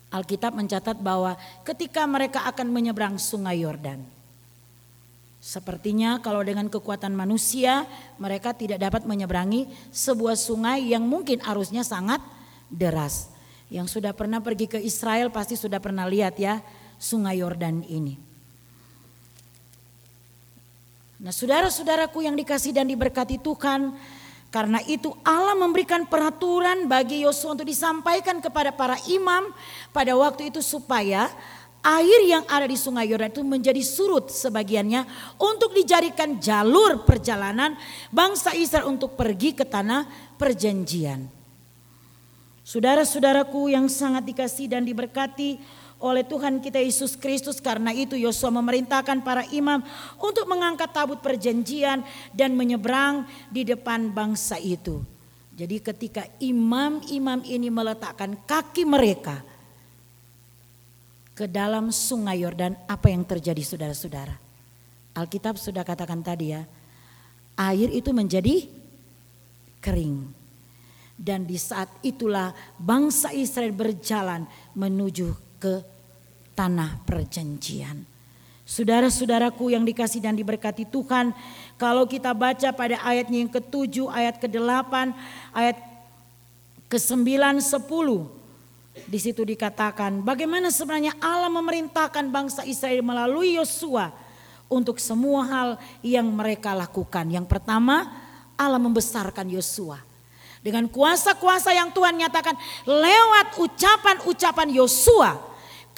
Alkitab 0.09 0.51
mencatat 0.57 0.97
bahwa 0.99 1.37
ketika 1.63 2.03
mereka 2.09 2.43
akan 2.49 2.67
menyeberang 2.73 3.15
sungai 3.21 3.61
Yordan. 3.61 4.01
Sepertinya 5.39 6.19
kalau 6.19 6.43
dengan 6.43 6.67
kekuatan 6.67 7.15
manusia 7.15 7.87
mereka 8.19 8.51
tidak 8.51 8.83
dapat 8.83 9.07
menyeberangi 9.07 9.71
sebuah 9.93 10.35
sungai 10.35 10.91
yang 10.91 11.07
mungkin 11.07 11.39
arusnya 11.45 11.87
sangat 11.87 12.19
deras. 12.67 13.31
Yang 13.71 13.95
sudah 13.95 14.11
pernah 14.11 14.43
pergi 14.43 14.67
ke 14.67 14.79
Israel 14.81 15.31
pasti 15.31 15.55
sudah 15.55 15.79
pernah 15.79 16.09
lihat 16.09 16.35
ya 16.35 16.59
sungai 16.99 17.39
Yordan 17.39 17.87
ini. 17.87 18.19
Nah 21.19 21.31
saudara-saudaraku 21.31 22.27
yang 22.27 22.35
dikasih 22.35 22.75
dan 22.75 22.87
diberkati 22.87 23.39
Tuhan 23.39 23.95
karena 24.49 24.81
itu 24.89 25.13
Allah 25.21 25.53
memberikan 25.53 26.09
peraturan 26.09 26.89
bagi 26.89 27.21
Yosua 27.21 27.53
untuk 27.53 27.69
disampaikan 27.69 28.41
kepada 28.41 28.73
para 28.73 28.97
imam 29.05 29.53
pada 29.93 30.17
waktu 30.17 30.49
itu 30.49 30.57
supaya 30.65 31.29
air 31.85 32.27
yang 32.27 32.43
ada 32.49 32.67
di 32.67 32.75
sungai 32.75 33.07
Yordan 33.07 33.31
itu 33.31 33.43
menjadi 33.45 33.79
surut 33.85 34.33
sebagiannya 34.33 35.05
untuk 35.39 35.71
dijadikan 35.71 36.41
jalur 36.41 37.05
perjalanan 37.05 37.77
bangsa 38.11 38.51
Israel 38.57 38.91
untuk 38.91 39.15
pergi 39.15 39.55
ke 39.55 39.63
tanah 39.63 40.09
perjanjian. 40.35 41.29
Saudara-saudaraku 42.65 43.73
yang 43.73 43.89
sangat 43.89 44.29
dikasih 44.29 44.69
dan 44.69 44.85
diberkati, 44.85 45.57
oleh 45.99 46.23
Tuhan 46.23 46.63
kita 46.63 46.79
Yesus 46.79 47.19
Kristus. 47.19 47.59
Karena 47.59 47.91
itu 47.91 48.15
Yosua 48.15 48.49
memerintahkan 48.49 49.21
para 49.21 49.43
imam 49.51 49.83
untuk 50.17 50.47
mengangkat 50.47 50.89
tabut 50.89 51.19
perjanjian 51.19 52.01
dan 52.31 52.55
menyeberang 52.55 53.27
di 53.51 53.67
depan 53.67 54.09
bangsa 54.09 54.55
itu. 54.57 55.03
Jadi 55.59 55.83
ketika 55.83 56.23
imam-imam 56.39 57.43
ini 57.43 57.67
meletakkan 57.67 58.39
kaki 58.47 58.87
mereka 58.87 59.43
ke 61.35 61.51
dalam 61.51 61.91
sungai 61.91 62.47
Yordan, 62.47 62.79
apa 62.87 63.11
yang 63.11 63.27
terjadi 63.27 63.59
saudara-saudara? 63.59 64.39
Alkitab 65.19 65.59
sudah 65.59 65.83
katakan 65.83 66.23
tadi 66.23 66.55
ya, 66.55 66.63
air 67.59 67.91
itu 67.91 68.15
menjadi 68.15 68.71
kering. 69.83 70.31
Dan 71.19 71.43
di 71.43 71.59
saat 71.59 71.91
itulah 71.99 72.55
bangsa 72.79 73.35
Israel 73.35 73.75
berjalan 73.75 74.47
menuju 74.71 75.48
ke 75.59 75.83
tanah 76.55 76.99
perjanjian. 77.03 78.03
Saudara-saudaraku 78.69 79.73
yang 79.73 79.81
dikasih 79.81 80.21
dan 80.21 80.37
diberkati 80.37 80.85
Tuhan, 80.85 81.33
kalau 81.73 82.05
kita 82.05 82.37
baca 82.37 82.69
pada 82.69 83.01
ayatnya 83.01 83.41
yang 83.41 83.49
ketujuh, 83.49 84.13
ayat 84.13 84.37
ke-8, 84.37 84.93
ayat 85.57 85.77
ke-9, 86.85 87.25
10, 87.65 89.09
di 89.09 89.17
situ 89.17 89.41
dikatakan 89.41 90.21
bagaimana 90.21 90.69
sebenarnya 90.69 91.17
Allah 91.17 91.49
memerintahkan 91.49 92.29
bangsa 92.29 92.61
Israel 92.67 93.01
melalui 93.01 93.57
Yosua 93.57 94.13
untuk 94.69 95.01
semua 95.01 95.41
hal 95.49 95.69
yang 96.05 96.29
mereka 96.29 96.77
lakukan. 96.77 97.25
Yang 97.25 97.49
pertama, 97.49 98.05
Allah 98.53 98.77
membesarkan 98.77 99.49
Yosua. 99.49 99.97
Dengan 100.61 100.85
kuasa-kuasa 100.85 101.73
yang 101.73 101.89
Tuhan 101.89 102.21
nyatakan 102.21 102.53
lewat 102.85 103.57
ucapan-ucapan 103.57 104.69
Yosua 104.77 105.48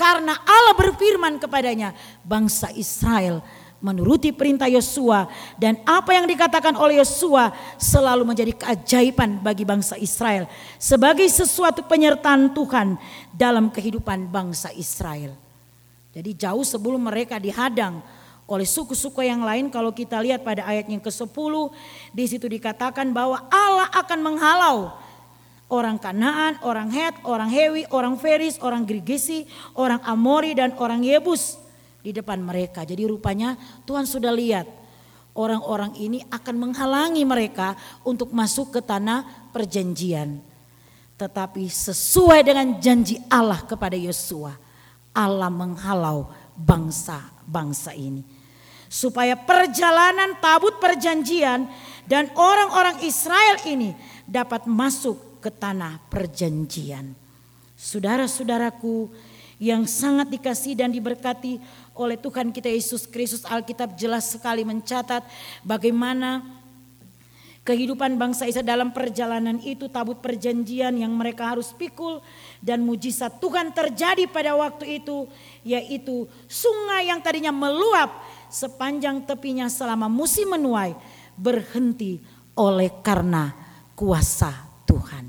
karena 0.02 0.34
Allah 0.34 0.74
berfirman 0.74 1.38
kepadanya, 1.38 1.94
bangsa 2.26 2.74
Israel 2.74 3.46
menuruti 3.82 4.34
perintah 4.34 4.70
Yosua 4.70 5.30
dan 5.58 5.78
apa 5.86 6.14
yang 6.14 6.30
dikatakan 6.30 6.74
oleh 6.78 7.02
Yosua 7.02 7.50
selalu 7.78 8.26
menjadi 8.26 8.54
keajaiban 8.54 9.42
bagi 9.42 9.66
bangsa 9.66 9.98
Israel 9.98 10.46
sebagai 10.78 11.26
sesuatu 11.30 11.86
penyertaan 11.86 12.54
Tuhan 12.54 12.98
dalam 13.34 13.74
kehidupan 13.74 14.30
bangsa 14.30 14.70
Israel. 14.74 15.34
Jadi 16.14 16.38
jauh 16.38 16.62
sebelum 16.62 17.02
mereka 17.02 17.42
dihadang 17.42 18.02
oleh 18.46 18.66
suku-suku 18.70 19.26
yang 19.26 19.42
lain 19.42 19.74
kalau 19.74 19.90
kita 19.90 20.22
lihat 20.22 20.46
pada 20.46 20.66
ayat 20.66 20.86
yang 20.86 21.02
ke-10 21.02 21.54
di 22.14 22.26
situ 22.30 22.46
dikatakan 22.46 23.10
bahwa 23.10 23.50
Allah 23.50 23.90
akan 23.98 24.20
menghalau 24.22 24.78
orang 25.72 25.98
Kanaan, 25.98 26.60
orang 26.62 26.92
Het, 26.92 27.16
orang 27.24 27.48
Hewi, 27.48 27.88
orang 27.90 28.20
Feris, 28.20 28.60
orang 28.60 28.84
Girgisi, 28.84 29.48
orang 29.80 30.04
Amori 30.04 30.52
dan 30.52 30.76
orang 30.76 31.00
Yebus 31.02 31.56
di 32.04 32.12
depan 32.12 32.44
mereka. 32.44 32.84
Jadi 32.84 33.08
rupanya 33.08 33.56
Tuhan 33.88 34.04
sudah 34.04 34.36
lihat 34.36 34.68
orang-orang 35.32 35.96
ini 35.96 36.20
akan 36.28 36.56
menghalangi 36.60 37.24
mereka 37.24 37.80
untuk 38.04 38.36
masuk 38.36 38.76
ke 38.76 38.82
tanah 38.84 39.50
perjanjian. 39.56 40.44
Tetapi 41.16 41.72
sesuai 41.72 42.44
dengan 42.44 42.76
janji 42.82 43.16
Allah 43.32 43.64
kepada 43.64 43.96
Yosua, 43.96 44.52
Allah 45.16 45.48
menghalau 45.48 46.28
bangsa-bangsa 46.60 47.96
ini 47.96 48.44
supaya 48.92 49.40
perjalanan 49.40 50.36
tabut 50.44 50.76
perjanjian 50.84 51.64
dan 52.04 52.28
orang-orang 52.36 53.00
Israel 53.08 53.56
ini 53.64 53.96
dapat 54.28 54.68
masuk 54.68 55.31
ke 55.42 55.50
tanah 55.50 55.98
perjanjian. 56.08 57.18
Saudara-saudaraku 57.74 59.10
yang 59.62 59.86
sangat 59.90 60.30
dikasih 60.30 60.74
dan 60.74 60.94
diberkati 60.94 61.62
oleh 61.94 62.18
Tuhan 62.18 62.50
kita 62.50 62.70
Yesus 62.70 63.06
Kristus 63.10 63.46
Alkitab 63.46 63.94
jelas 63.94 64.30
sekali 64.34 64.62
mencatat 64.66 65.22
bagaimana 65.62 66.42
kehidupan 67.62 68.18
bangsa 68.18 68.50
Israel 68.50 68.66
dalam 68.66 68.90
perjalanan 68.90 69.62
itu 69.62 69.86
tabut 69.86 70.18
perjanjian 70.18 70.98
yang 70.98 71.14
mereka 71.14 71.54
harus 71.54 71.70
pikul 71.78 72.26
dan 72.58 72.82
mujizat 72.82 73.38
Tuhan 73.38 73.70
terjadi 73.70 74.26
pada 74.26 74.58
waktu 74.58 75.02
itu 75.02 75.30
yaitu 75.62 76.26
sungai 76.50 77.14
yang 77.14 77.22
tadinya 77.22 77.54
meluap 77.54 78.18
sepanjang 78.50 79.22
tepinya 79.30 79.70
selama 79.70 80.10
musim 80.10 80.50
menuai 80.50 80.98
berhenti 81.38 82.18
oleh 82.58 82.90
karena 83.06 83.54
kuasa 83.94 84.71
Tuhan. 84.92 85.26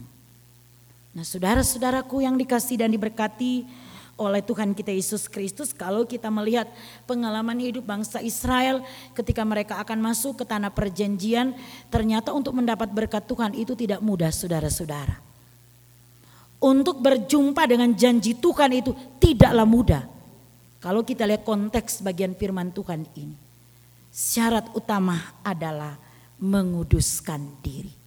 Nah 1.13 1.25
saudara-saudaraku 1.25 2.27
yang 2.27 2.35
dikasih 2.35 2.83
dan 2.83 2.91
diberkati 2.91 3.69
oleh 4.19 4.45
Tuhan 4.45 4.77
kita 4.77 4.93
Yesus 4.93 5.25
Kristus 5.31 5.73
kalau 5.73 6.05
kita 6.05 6.29
melihat 6.29 6.69
pengalaman 7.09 7.57
hidup 7.57 7.87
bangsa 7.87 8.21
Israel 8.21 8.85
ketika 9.17 9.41
mereka 9.43 9.81
akan 9.81 9.99
masuk 10.03 10.43
ke 10.43 10.45
tanah 10.45 10.69
perjanjian 10.69 11.57
ternyata 11.89 12.31
untuk 12.35 12.53
mendapat 12.57 12.93
berkat 12.93 13.25
Tuhan 13.25 13.57
itu 13.57 13.73
tidak 13.79 14.03
mudah 14.05 14.29
saudara-saudara. 14.29 15.17
Untuk 16.63 17.03
berjumpa 17.03 17.67
dengan 17.67 17.91
janji 17.91 18.39
Tuhan 18.39 18.71
itu 18.71 18.95
tidaklah 19.19 19.67
mudah. 19.67 20.03
Kalau 20.79 21.03
kita 21.03 21.27
lihat 21.27 21.43
konteks 21.43 22.03
bagian 22.07 22.39
firman 22.39 22.71
Tuhan 22.71 23.03
ini, 23.19 23.35
syarat 24.15 24.71
utama 24.75 25.19
adalah 25.43 25.99
menguduskan 26.39 27.59
diri. 27.63 28.02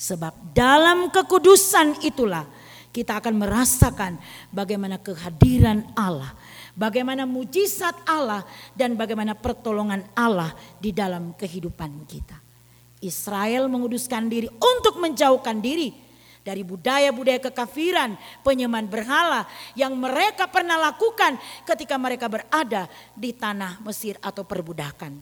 Sebab 0.00 0.56
dalam 0.56 1.12
kekudusan 1.12 2.00
itulah 2.00 2.48
kita 2.88 3.20
akan 3.20 3.36
merasakan 3.36 4.16
bagaimana 4.48 4.96
kehadiran 4.96 5.84
Allah, 5.92 6.32
bagaimana 6.72 7.28
mujizat 7.28 7.92
Allah 8.08 8.40
dan 8.72 8.96
bagaimana 8.96 9.36
pertolongan 9.36 10.00
Allah 10.16 10.56
di 10.80 10.88
dalam 10.96 11.36
kehidupan 11.36 12.08
kita. 12.08 12.40
Israel 13.04 13.68
menguduskan 13.68 14.32
diri 14.32 14.48
untuk 14.48 14.96
menjauhkan 14.96 15.60
diri 15.60 15.92
dari 16.40 16.64
budaya-budaya 16.64 17.36
kekafiran, 17.36 18.16
penyembahan 18.40 18.88
berhala 18.88 19.44
yang 19.76 19.92
mereka 19.92 20.48
pernah 20.48 20.80
lakukan 20.80 21.36
ketika 21.68 22.00
mereka 22.00 22.24
berada 22.32 22.88
di 23.12 23.36
tanah 23.36 23.84
Mesir 23.84 24.16
atau 24.24 24.48
perbudakan. 24.48 25.12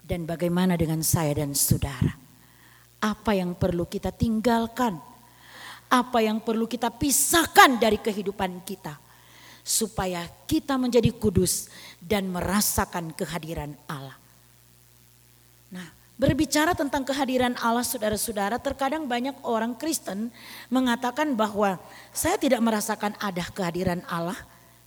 Dan 0.00 0.24
bagaimana 0.24 0.80
dengan 0.80 1.04
saya 1.04 1.44
dan 1.44 1.52
saudara? 1.52 2.27
Apa 2.98 3.34
yang 3.34 3.54
perlu 3.54 3.86
kita 3.86 4.10
tinggalkan? 4.10 4.98
Apa 5.88 6.20
yang 6.20 6.42
perlu 6.42 6.68
kita 6.68 6.92
pisahkan 6.92 7.78
dari 7.78 7.96
kehidupan 7.96 8.66
kita? 8.66 8.98
Supaya 9.62 10.24
kita 10.48 10.76
menjadi 10.80 11.12
kudus 11.14 11.68
dan 12.00 12.28
merasakan 12.28 13.12
kehadiran 13.12 13.76
Allah. 13.86 14.16
Nah, 15.68 15.88
Berbicara 16.18 16.74
tentang 16.74 17.06
kehadiran 17.06 17.54
Allah 17.62 17.86
saudara-saudara, 17.86 18.58
terkadang 18.58 19.06
banyak 19.06 19.38
orang 19.46 19.78
Kristen 19.78 20.34
mengatakan 20.66 21.38
bahwa 21.38 21.78
saya 22.10 22.34
tidak 22.34 22.58
merasakan 22.58 23.14
ada 23.22 23.46
kehadiran 23.54 24.02
Allah 24.10 24.34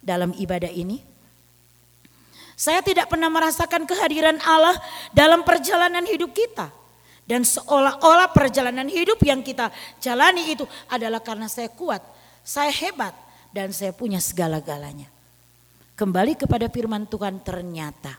dalam 0.04 0.36
ibadah 0.36 0.68
ini. 0.68 1.00
Saya 2.60 2.84
tidak 2.84 3.08
pernah 3.08 3.32
merasakan 3.32 3.88
kehadiran 3.88 4.44
Allah 4.44 4.76
dalam 5.16 5.48
perjalanan 5.48 6.04
hidup 6.04 6.36
kita. 6.36 6.68
Dan 7.26 7.48
seolah-olah 7.48 8.34
perjalanan 8.36 8.90
hidup 8.92 9.22
yang 9.24 9.40
kita 9.40 9.72
jalani 10.04 10.52
itu 10.52 10.68
adalah 10.92 11.24
karena 11.24 11.48
saya 11.48 11.72
kuat, 11.72 12.04
saya 12.44 12.74
hebat, 12.74 13.16
dan 13.56 13.72
saya 13.72 13.96
punya 13.96 14.20
segala-galanya. 14.20 15.08
Kembali 15.96 16.36
kepada 16.36 16.68
firman 16.68 17.08
Tuhan 17.08 17.40
ternyata 17.40 18.18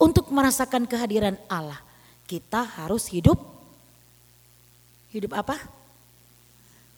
untuk 0.00 0.32
merasakan 0.32 0.88
kehadiran 0.88 1.38
Allah– 1.46 1.78
kita 2.32 2.64
harus 2.64 3.12
hidup 3.12 3.36
hidup 5.12 5.36
apa? 5.36 5.60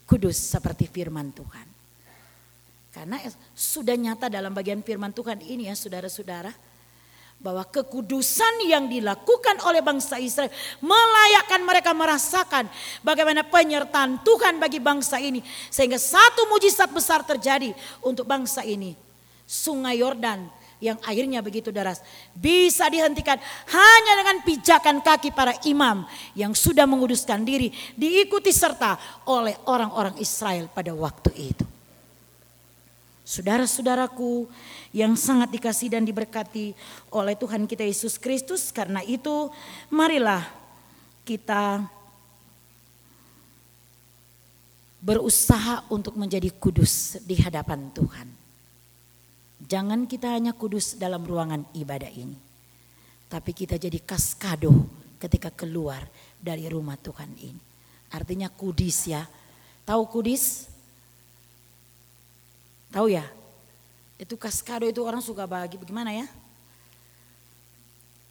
Kudus 0.07 0.39
seperti 0.39 0.87
firman 0.87 1.35
Tuhan. 1.35 1.67
Karena 2.95 3.19
sudah 3.51 3.99
nyata 3.99 4.31
dalam 4.31 4.55
bagian 4.55 4.79
firman 4.79 5.11
Tuhan 5.11 5.43
ini 5.43 5.67
ya 5.67 5.75
saudara-saudara. 5.75 6.55
Bahwa 7.45 7.61
kekudusan 7.69 8.65
yang 8.65 8.89
dilakukan 8.89 9.61
oleh 9.69 9.85
bangsa 9.85 10.17
Israel 10.17 10.49
melayakkan 10.81 11.61
mereka 11.61 11.93
merasakan 11.93 12.65
bagaimana 13.05 13.45
penyertaan 13.45 14.25
Tuhan 14.25 14.57
bagi 14.57 14.81
bangsa 14.81 15.21
ini. 15.21 15.45
Sehingga 15.69 16.01
satu 16.01 16.49
mujizat 16.49 16.89
besar 16.89 17.21
terjadi 17.21 17.77
untuk 18.01 18.25
bangsa 18.25 18.65
ini. 18.65 18.97
Sungai 19.45 20.01
Yordan 20.01 20.49
yang 20.85 20.97
airnya 21.05 21.41
begitu 21.45 21.73
deras 21.73 22.01
bisa 22.33 22.89
dihentikan 22.93 23.41
hanya 23.73 24.13
dengan 24.21 24.37
pijakan 24.45 25.01
kaki 25.01 25.33
para 25.33 25.57
imam 25.65 26.05
yang 26.37 26.53
sudah 26.53 26.85
menguduskan 26.85 27.41
diri 27.45 27.73
diikuti 27.97 28.53
serta 28.53 29.25
oleh 29.29 29.57
orang-orang 29.69 30.17
Israel 30.21 30.69
pada 30.73 30.97
waktu 30.97 31.53
itu. 31.53 31.74
Saudara-saudaraku 33.25 34.45
yang 34.93 35.17
sangat 35.17 35.49
dikasih 35.57 35.97
dan 35.97 36.05
diberkati 36.05 36.77
oleh 37.09 37.33
Tuhan 37.33 37.65
kita 37.65 37.81
Yesus 37.81 38.21
Kristus 38.21 38.69
karena 38.69 39.01
itu 39.01 39.49
marilah 39.89 40.45
kita 41.25 41.89
berusaha 45.01 45.89
untuk 45.89 46.21
menjadi 46.21 46.53
kudus 46.53 47.17
di 47.25 47.41
hadapan 47.41 47.89
Tuhan. 47.97 48.29
Jangan 49.65 50.05
kita 50.05 50.37
hanya 50.37 50.53
kudus 50.53 51.01
dalam 51.01 51.25
ruangan 51.25 51.65
ibadah 51.73 52.13
ini. 52.13 52.37
Tapi 53.33 53.57
kita 53.57 53.81
jadi 53.81 54.05
kaskado 54.05 54.85
ketika 55.17 55.49
keluar 55.49 56.05
dari 56.37 56.69
rumah 56.69 57.01
Tuhan 57.01 57.33
ini. 57.41 57.63
Artinya 58.13 58.53
kudis 58.53 59.09
ya. 59.09 59.25
Tahu 59.89 60.13
kudis? 60.13 60.74
Tahu 62.95 63.11
ya? 63.11 63.27
Itu 64.15 64.39
kaskado 64.39 64.87
itu 64.87 65.03
orang 65.03 65.19
suka 65.19 65.51
bagi 65.51 65.75
bagaimana 65.75 66.15
ya? 66.15 66.31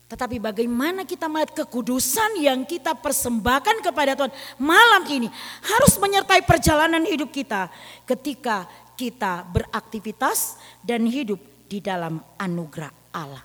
Tetapi 0.07 0.39
bagaimana 0.39 1.03
kita 1.03 1.27
melihat 1.27 1.65
kekudusan 1.65 2.39
yang 2.39 2.63
kita 2.63 2.95
persembahkan 2.95 3.83
kepada 3.83 4.15
Tuhan 4.15 4.31
malam 4.61 5.03
ini 5.09 5.27
harus 5.67 5.99
menyertai 5.99 6.45
perjalanan 6.47 7.03
hidup 7.03 7.33
kita 7.33 7.67
ketika 8.07 8.69
kita 8.93 9.43
beraktivitas 9.51 10.61
dan 10.79 11.03
hidup 11.09 11.41
di 11.65 11.81
dalam 11.83 12.21
anugerah 12.39 12.93
Allah. 13.09 13.43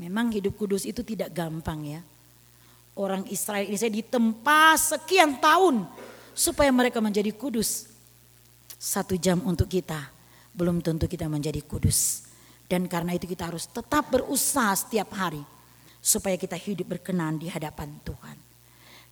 Memang 0.00 0.32
hidup 0.32 0.54
kudus 0.56 0.86
itu 0.88 1.04
tidak 1.04 1.34
gampang 1.34 1.98
ya. 1.98 2.00
Orang 2.94 3.26
Israel 3.28 3.66
ini 3.68 3.76
saya 3.76 3.92
ditempa 3.92 4.78
sekian 4.78 5.36
tahun 5.42 5.84
supaya 6.32 6.70
mereka 6.70 7.02
menjadi 7.02 7.34
kudus. 7.34 7.89
Satu 8.80 9.12
jam 9.20 9.44
untuk 9.44 9.68
kita, 9.68 10.08
belum 10.56 10.80
tentu 10.80 11.04
kita 11.04 11.28
menjadi 11.28 11.60
kudus. 11.60 12.24
Dan 12.64 12.88
karena 12.88 13.12
itu 13.12 13.28
kita 13.28 13.52
harus 13.52 13.68
tetap 13.68 14.08
berusaha 14.08 14.72
setiap 14.72 15.12
hari 15.12 15.44
supaya 16.00 16.40
kita 16.40 16.56
hidup 16.56 16.96
berkenan 16.96 17.36
di 17.36 17.52
hadapan 17.52 17.92
Tuhan. 18.00 18.40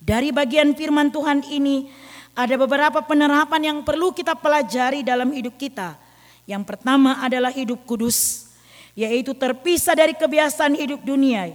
Dari 0.00 0.32
bagian 0.32 0.72
firman 0.72 1.12
Tuhan 1.12 1.44
ini 1.52 1.92
ada 2.32 2.56
beberapa 2.56 3.04
penerapan 3.04 3.60
yang 3.60 3.78
perlu 3.84 4.16
kita 4.16 4.32
pelajari 4.40 5.04
dalam 5.04 5.28
hidup 5.36 5.60
kita. 5.60 6.00
Yang 6.48 6.64
pertama 6.64 7.20
adalah 7.20 7.52
hidup 7.52 7.84
kudus, 7.84 8.48
yaitu 8.96 9.36
terpisah 9.36 9.92
dari 9.92 10.16
kebiasaan 10.16 10.80
hidup 10.80 11.04
dunia 11.04 11.52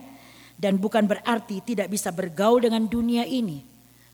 dan 0.59 0.77
bukan 0.77 1.03
berarti 1.03 1.65
tidak 1.65 1.89
bisa 1.89 2.13
bergaul 2.13 2.61
dengan 2.61 2.85
dunia 2.85 3.25
ini. 3.25 3.65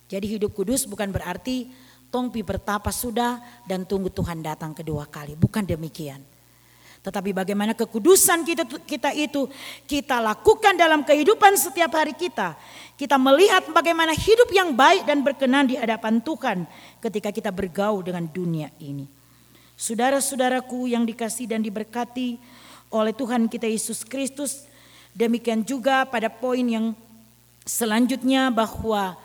Jadi 0.10 0.40
hidup 0.40 0.56
kudus 0.56 0.88
bukan 0.88 1.12
berarti 1.12 1.70
tongpi 2.10 2.42
bertapa 2.42 2.90
sudah 2.90 3.42
dan 3.66 3.86
tunggu 3.86 4.10
Tuhan 4.10 4.42
datang 4.42 4.74
kedua 4.74 5.06
kali, 5.06 5.38
bukan 5.38 5.66
demikian. 5.66 6.22
Tetapi 7.00 7.32
bagaimana 7.32 7.72
kekudusan 7.72 8.44
kita, 8.44 8.68
kita 8.84 9.16
itu 9.16 9.48
kita 9.88 10.20
lakukan 10.20 10.76
dalam 10.76 11.08
kehidupan 11.08 11.56
setiap 11.56 11.96
hari 11.96 12.12
kita. 12.12 12.60
Kita 13.00 13.16
melihat 13.16 13.72
bagaimana 13.72 14.12
hidup 14.12 14.52
yang 14.52 14.76
baik 14.76 15.08
dan 15.08 15.24
berkenan 15.24 15.72
di 15.72 15.80
hadapan 15.80 16.20
Tuhan 16.20 16.68
ketika 17.00 17.32
kita 17.32 17.56
bergaul 17.56 18.04
dengan 18.04 18.28
dunia 18.28 18.68
ini. 18.84 19.08
Saudara-saudaraku 19.80 20.92
yang 20.92 21.08
dikasih 21.08 21.48
dan 21.48 21.64
diberkati 21.64 22.36
oleh 22.92 23.16
Tuhan 23.16 23.48
kita 23.48 23.64
Yesus 23.64 24.04
Kristus, 24.04 24.68
demikian 25.16 25.64
juga 25.64 26.04
pada 26.04 26.28
poin 26.28 26.68
yang 26.68 26.92
selanjutnya 27.64 28.52
bahwa 28.52 29.16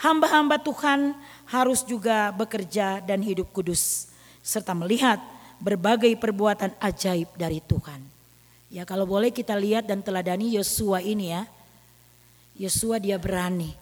hamba-hamba 0.00 0.56
Tuhan 0.56 1.12
harus 1.50 1.82
juga 1.82 2.30
bekerja 2.30 3.02
dan 3.02 3.18
hidup 3.20 3.50
kudus 3.50 4.06
serta 4.38 4.70
melihat 4.70 5.18
berbagai 5.58 6.14
perbuatan 6.14 6.72
ajaib 6.78 7.26
dari 7.34 7.58
Tuhan. 7.58 8.00
Ya 8.70 8.86
kalau 8.86 9.02
boleh 9.02 9.34
kita 9.34 9.58
lihat 9.58 9.84
dan 9.90 9.98
teladani 9.98 10.54
Yosua 10.54 11.02
ini 11.02 11.34
ya. 11.34 11.42
Yosua 12.54 13.02
dia 13.02 13.18
berani 13.18 13.74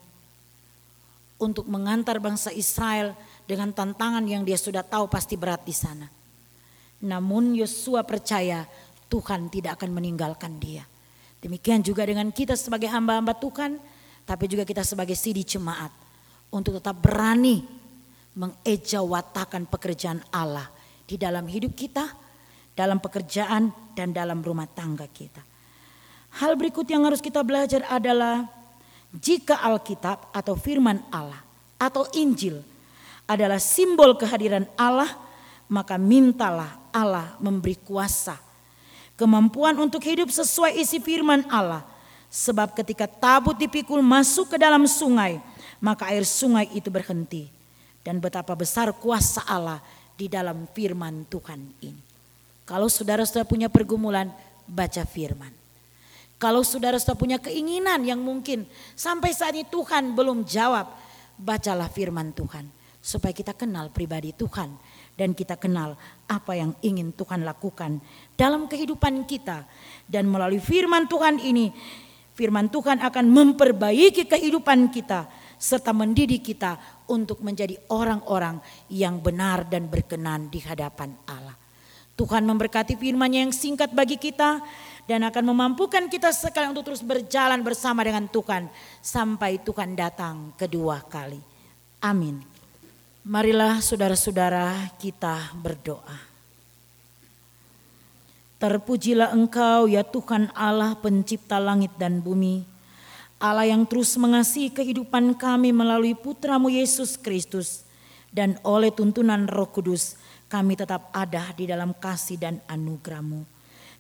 untuk 1.37 1.69
mengantar 1.69 2.17
bangsa 2.19 2.49
Israel 2.57 3.13
dengan 3.45 3.71
tantangan 3.71 4.25
yang 4.25 4.49
dia 4.49 4.57
sudah 4.57 4.81
tahu 4.81 5.07
pasti 5.13 5.37
berat 5.37 5.61
di 5.63 5.77
sana. 5.77 6.09
Namun 7.05 7.53
Yosua 7.53 8.01
percaya 8.03 8.65
Tuhan 9.13 9.53
tidak 9.53 9.77
akan 9.77 9.93
meninggalkan 9.93 10.57
dia. 10.57 10.89
Demikian 11.39 11.85
juga 11.85 12.03
dengan 12.09 12.33
kita 12.33 12.59
sebagai 12.59 12.91
hamba-hamba 12.91 13.37
Tuhan, 13.37 13.79
tapi 14.27 14.51
juga 14.51 14.67
kita 14.67 14.83
sebagai 14.83 15.15
sidi 15.15 15.47
jemaat 15.47 16.08
untuk 16.49 16.81
tetap 16.81 16.97
berani 16.99 17.65
mengejawatakan 18.39 19.67
pekerjaan 19.67 20.23
Allah 20.31 20.71
di 21.05 21.19
dalam 21.19 21.45
hidup 21.51 21.75
kita, 21.75 22.07
dalam 22.77 23.03
pekerjaan, 23.03 23.75
dan 23.99 24.15
dalam 24.15 24.39
rumah 24.45 24.71
tangga 24.71 25.11
kita. 25.11 25.43
Hal 26.39 26.55
berikut 26.55 26.87
yang 26.87 27.03
harus 27.09 27.19
kita 27.19 27.43
belajar 27.43 27.83
adalah 27.91 28.47
jika 29.11 29.59
Alkitab 29.59 30.31
atau 30.31 30.55
firman 30.55 31.01
Allah 31.09 31.41
atau 31.81 32.05
Injil 32.13 32.61
adalah 33.25 33.59
simbol 33.59 34.15
kehadiran 34.15 34.69
Allah, 34.79 35.09
maka 35.69 36.01
mintalah 36.01 36.79
Allah 36.95 37.37
memberi 37.43 37.77
kuasa, 37.77 38.39
kemampuan 39.19 39.77
untuk 39.77 40.01
hidup 40.05 40.33
sesuai 40.33 40.79
isi 40.79 41.03
firman 41.03 41.45
Allah. 41.51 41.85
Sebab 42.29 42.77
ketika 42.77 43.09
tabut 43.09 43.57
dipikul 43.57 44.05
masuk 44.05 44.53
ke 44.53 44.57
dalam 44.61 44.85
sungai, 44.85 45.41
maka 45.81 46.11
air 46.11 46.27
sungai 46.27 46.71
itu 46.75 46.91
berhenti. 46.91 47.51
Dan 48.03 48.23
betapa 48.23 48.57
besar 48.57 48.95
kuasa 48.97 49.45
Allah 49.45 49.83
di 50.17 50.27
dalam 50.27 50.67
firman 50.73 51.29
Tuhan 51.29 51.61
ini. 51.85 52.03
Kalau 52.65 52.89
saudara-saudara 52.89 53.49
punya 53.49 53.69
pergumulan, 53.69 54.29
baca 54.69 55.03
firman. 55.09 55.53
Kalau 56.39 56.63
saudara-saudara 56.63 57.19
punya 57.19 57.39
keinginan 57.41 58.05
yang 58.07 58.21
mungkin 58.23 58.69
sampai 58.95 59.35
saat 59.35 59.59
ini 59.59 59.67
Tuhan 59.67 60.15
belum 60.15 60.47
jawab, 60.47 60.87
bacalah 61.41 61.91
firman 61.91 62.31
Tuhan. 62.37 62.69
Supaya 62.99 63.33
kita 63.33 63.55
kenal 63.55 63.89
pribadi 63.95 64.35
Tuhan 64.35 64.69
dan 65.17 65.33
kita 65.33 65.57
kenal 65.57 65.97
apa 66.29 66.53
yang 66.55 66.77
ingin 66.85 67.15
Tuhan 67.15 67.43
lakukan 67.47 67.99
dalam 68.37 68.71
kehidupan 68.71 69.25
kita. 69.25 69.65
Dan 70.05 70.29
melalui 70.29 70.61
firman 70.61 71.09
Tuhan 71.09 71.41
ini, 71.41 71.73
firman 72.37 72.69
Tuhan 72.69 73.01
akan 73.03 73.25
memperbaiki 73.27 74.29
kehidupan 74.29 74.93
kita 74.93 75.27
serta 75.59 75.91
mendidik 75.91 76.47
kita 76.47 76.79
untuk 77.11 77.43
menjadi 77.43 77.75
orang-orang 77.91 78.63
yang 78.89 79.19
benar 79.19 79.67
dan 79.67 79.91
berkenan 79.91 80.47
di 80.49 80.63
hadapan 80.63 81.13
Allah. 81.27 81.59
Tuhan 82.19 82.43
memberkati 82.43 82.99
firman-Nya 82.99 83.47
yang 83.47 83.55
singkat 83.55 83.95
bagi 83.95 84.19
kita 84.19 84.59
dan 85.07 85.23
akan 85.23 85.55
memampukan 85.55 86.11
kita 86.11 86.35
sekali 86.35 86.67
untuk 86.67 86.91
terus 86.91 87.03
berjalan 87.03 87.63
bersama 87.63 88.03
dengan 88.03 88.27
Tuhan 88.27 88.67
sampai 88.99 89.63
Tuhan 89.63 89.95
datang 89.95 90.51
kedua 90.59 90.99
kali. 91.07 91.39
Amin. 92.03 92.43
Marilah 93.23 93.79
saudara-saudara 93.79 94.99
kita 94.99 95.55
berdoa. 95.59 96.27
Terpujilah 98.59 99.31
Engkau 99.31 99.87
ya 99.87 100.03
Tuhan 100.03 100.51
Allah 100.59 100.99
pencipta 100.99 101.63
langit 101.63 101.95
dan 101.95 102.19
bumi 102.19 102.67
Allah 103.39 103.71
yang 103.71 103.87
terus 103.87 104.19
mengasihi 104.19 104.67
kehidupan 104.75 105.39
kami 105.39 105.71
melalui 105.71 106.19
putramu 106.19 106.67
Yesus 106.67 107.15
Kristus 107.15 107.87
dan 108.35 108.59
oleh 108.67 108.91
tuntunan 108.91 109.47
roh 109.47 109.71
kudus 109.71 110.19
kami 110.51 110.75
tetap 110.75 111.07
ada 111.15 111.55
di 111.55 111.71
dalam 111.71 111.95
kasih 111.95 112.35
dan 112.35 112.59
anugerahmu. 112.67 113.47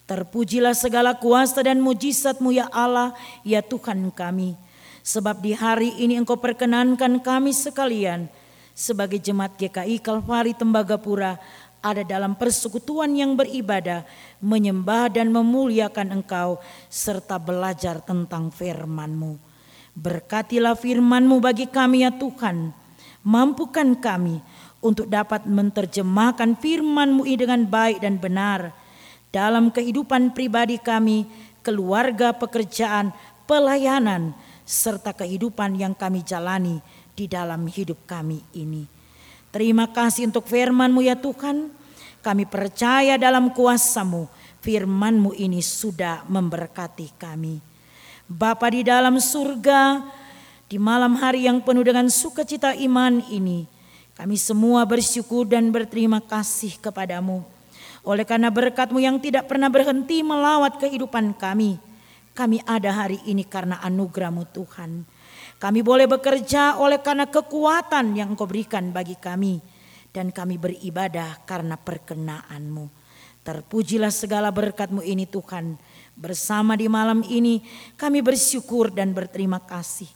Terpujilah 0.08 0.72
segala 0.72 1.14
kuasa 1.20 1.60
dan 1.60 1.84
mujizatmu 1.84 2.50
ya 2.50 2.66
Allah, 2.72 3.12
ya 3.44 3.60
Tuhan 3.60 4.08
kami. 4.08 4.56
Sebab 5.04 5.44
di 5.44 5.52
hari 5.52 5.92
ini 6.00 6.16
engkau 6.16 6.40
perkenankan 6.40 7.20
kami 7.20 7.52
sekalian 7.52 8.26
sebagai 8.72 9.20
jemaat 9.20 9.54
GKI 9.60 10.00
Kalvari 10.00 10.56
Tembagapura 10.56 11.36
ada 11.78 12.02
dalam 12.02 12.34
persekutuan 12.34 13.14
yang 13.14 13.38
beribadah, 13.38 14.02
menyembah 14.42 15.12
dan 15.12 15.30
memuliakan 15.30 16.20
Engkau, 16.22 16.58
serta 16.90 17.38
belajar 17.38 18.02
tentang 18.02 18.50
firman-Mu. 18.50 19.38
Berkatilah 19.98 20.78
firman-Mu 20.78 21.42
bagi 21.42 21.66
kami 21.66 22.06
ya 22.06 22.10
Tuhan, 22.14 22.70
mampukan 23.22 23.98
kami 23.98 24.38
untuk 24.78 25.10
dapat 25.10 25.46
menerjemahkan 25.46 26.58
firman-Mu 26.58 27.26
dengan 27.26 27.66
baik 27.66 28.02
dan 28.02 28.18
benar 28.18 28.74
dalam 29.28 29.68
kehidupan 29.68 30.32
pribadi 30.32 30.80
kami, 30.80 31.28
keluarga, 31.60 32.32
pekerjaan, 32.32 33.12
pelayanan, 33.44 34.32
serta 34.64 35.12
kehidupan 35.16 35.76
yang 35.76 35.92
kami 35.96 36.24
jalani 36.24 36.80
di 37.12 37.28
dalam 37.28 37.68
hidup 37.68 38.04
kami 38.08 38.40
ini. 38.56 38.97
Terima 39.48 39.88
kasih 39.88 40.28
untuk 40.28 40.44
firman-Mu 40.44 41.00
ya 41.00 41.16
Tuhan. 41.16 41.72
Kami 42.20 42.44
percaya 42.44 43.16
dalam 43.16 43.48
kuasa-Mu. 43.56 44.28
Firman-Mu 44.60 45.32
ini 45.32 45.64
sudah 45.64 46.26
memberkati 46.28 47.16
kami. 47.16 47.56
Bapa 48.28 48.68
di 48.68 48.84
dalam 48.84 49.16
surga, 49.16 50.04
di 50.68 50.76
malam 50.76 51.16
hari 51.16 51.48
yang 51.48 51.64
penuh 51.64 51.80
dengan 51.80 52.12
sukacita 52.12 52.76
iman 52.76 53.24
ini, 53.32 53.64
kami 54.12 54.36
semua 54.36 54.84
bersyukur 54.84 55.48
dan 55.48 55.72
berterima 55.72 56.20
kasih 56.20 56.76
kepadamu. 56.76 57.40
Oleh 58.04 58.28
karena 58.28 58.52
berkat-Mu 58.52 59.00
yang 59.00 59.16
tidak 59.16 59.48
pernah 59.48 59.72
berhenti 59.72 60.20
melawat 60.20 60.76
kehidupan 60.76 61.32
kami, 61.40 61.80
kami 62.36 62.60
ada 62.68 62.92
hari 62.92 63.16
ini 63.24 63.48
karena 63.48 63.80
anugerah-Mu 63.80 64.44
Tuhan. 64.52 65.08
Kami 65.58 65.82
boleh 65.82 66.06
bekerja 66.06 66.78
oleh 66.78 67.02
karena 67.02 67.26
kekuatan 67.26 68.14
yang 68.14 68.38
Engkau 68.38 68.46
berikan 68.46 68.94
bagi 68.94 69.18
kami. 69.18 69.58
Dan 70.14 70.30
kami 70.30 70.54
beribadah 70.54 71.42
karena 71.42 71.74
perkenaanmu. 71.74 72.86
Terpujilah 73.42 74.14
segala 74.14 74.54
berkatmu 74.54 75.02
ini 75.02 75.26
Tuhan. 75.26 75.74
Bersama 76.14 76.78
di 76.78 76.86
malam 76.86 77.26
ini 77.26 77.62
kami 77.98 78.22
bersyukur 78.22 78.94
dan 78.94 79.10
berterima 79.10 79.58
kasih. 79.58 80.06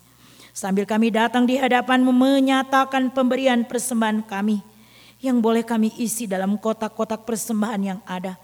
Sambil 0.55 0.87
kami 0.87 1.11
datang 1.11 1.43
di 1.43 1.59
hadapanmu 1.59 2.15
menyatakan 2.15 3.11
pemberian 3.11 3.67
persembahan 3.67 4.23
kami. 4.23 4.63
Yang 5.19 5.39
boleh 5.43 5.65
kami 5.67 5.91
isi 5.99 6.31
dalam 6.31 6.55
kotak-kotak 6.55 7.27
persembahan 7.27 7.83
yang 7.83 8.01
ada. 8.07 8.39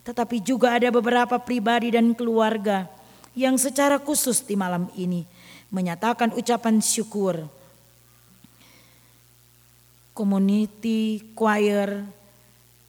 Tetapi 0.00 0.40
juga 0.40 0.80
ada 0.80 0.88
beberapa 0.88 1.36
pribadi 1.36 1.92
dan 1.92 2.16
keluarga 2.16 2.88
yang 3.36 3.60
secara 3.60 4.00
khusus 4.00 4.40
di 4.40 4.56
malam 4.56 4.88
ini 4.96 5.37
menyatakan 5.68 6.32
ucapan 6.32 6.80
syukur. 6.80 7.44
Community 10.16 11.22
Choir 11.38 12.02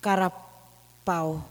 Karapau 0.01 1.45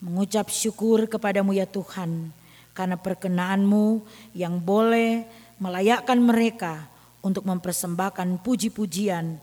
mengucap 0.00 0.48
syukur 0.48 1.04
kepadamu 1.04 1.52
ya 1.52 1.68
Tuhan 1.68 2.32
karena 2.72 2.96
perkenaanmu 2.96 4.00
yang 4.32 4.56
boleh 4.56 5.28
melayakkan 5.60 6.16
mereka 6.16 6.88
untuk 7.20 7.44
mempersembahkan 7.44 8.40
puji-pujian 8.40 9.36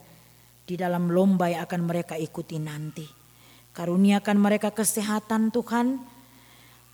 di 0.66 0.74
dalam 0.74 1.14
lomba 1.14 1.54
yang 1.54 1.70
akan 1.70 1.82
mereka 1.86 2.18
ikuti 2.18 2.58
nanti. 2.58 3.06
Karuniakan 3.78 4.42
mereka 4.42 4.74
kesehatan 4.74 5.54
Tuhan, 5.54 6.02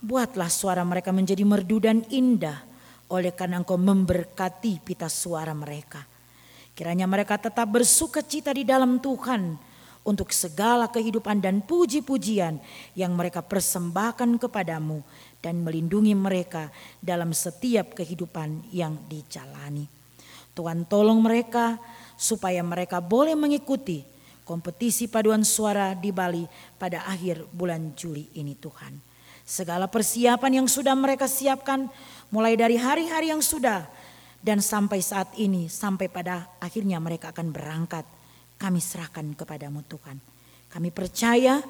buatlah 0.04 0.52
suara 0.52 0.84
mereka 0.84 1.16
menjadi 1.16 1.40
merdu 1.48 1.80
dan 1.80 2.04
indah 2.12 2.73
oleh 3.10 3.32
karena 3.34 3.60
engkau 3.60 3.76
memberkati 3.76 4.80
pita 4.80 5.10
suara 5.10 5.52
mereka. 5.52 6.04
Kiranya 6.74 7.06
mereka 7.06 7.38
tetap 7.38 7.70
bersuka 7.70 8.24
cita 8.24 8.50
di 8.50 8.66
dalam 8.66 8.98
Tuhan 8.98 9.54
untuk 10.04 10.34
segala 10.34 10.90
kehidupan 10.90 11.40
dan 11.40 11.64
puji-pujian 11.64 12.60
yang 12.92 13.12
mereka 13.16 13.40
persembahkan 13.40 14.36
kepadamu 14.36 15.00
dan 15.40 15.64
melindungi 15.64 16.12
mereka 16.12 16.68
dalam 17.00 17.32
setiap 17.32 17.96
kehidupan 17.96 18.68
yang 18.74 19.00
dijalani. 19.08 19.88
Tuhan 20.54 20.86
tolong 20.86 21.18
mereka 21.18 21.80
supaya 22.14 22.62
mereka 22.62 23.02
boleh 23.02 23.34
mengikuti 23.34 24.06
kompetisi 24.46 25.08
paduan 25.08 25.42
suara 25.42 25.96
di 25.96 26.12
Bali 26.12 26.44
pada 26.76 27.08
akhir 27.08 27.48
bulan 27.50 27.96
Juli 27.96 28.28
ini 28.38 28.54
Tuhan. 28.54 29.14
Segala 29.44 29.84
persiapan 29.88 30.64
yang 30.64 30.68
sudah 30.68 30.96
mereka 30.96 31.28
siapkan 31.28 31.92
mulai 32.34 32.58
dari 32.58 32.74
hari-hari 32.74 33.30
yang 33.30 33.38
sudah 33.38 33.86
dan 34.42 34.58
sampai 34.58 34.98
saat 34.98 35.30
ini 35.38 35.70
sampai 35.70 36.10
pada 36.10 36.50
akhirnya 36.58 36.98
mereka 36.98 37.30
akan 37.30 37.54
berangkat 37.54 38.02
kami 38.58 38.82
serahkan 38.82 39.38
kepadamu 39.38 39.86
Tuhan. 39.86 40.18
Kami 40.66 40.90
percaya 40.90 41.62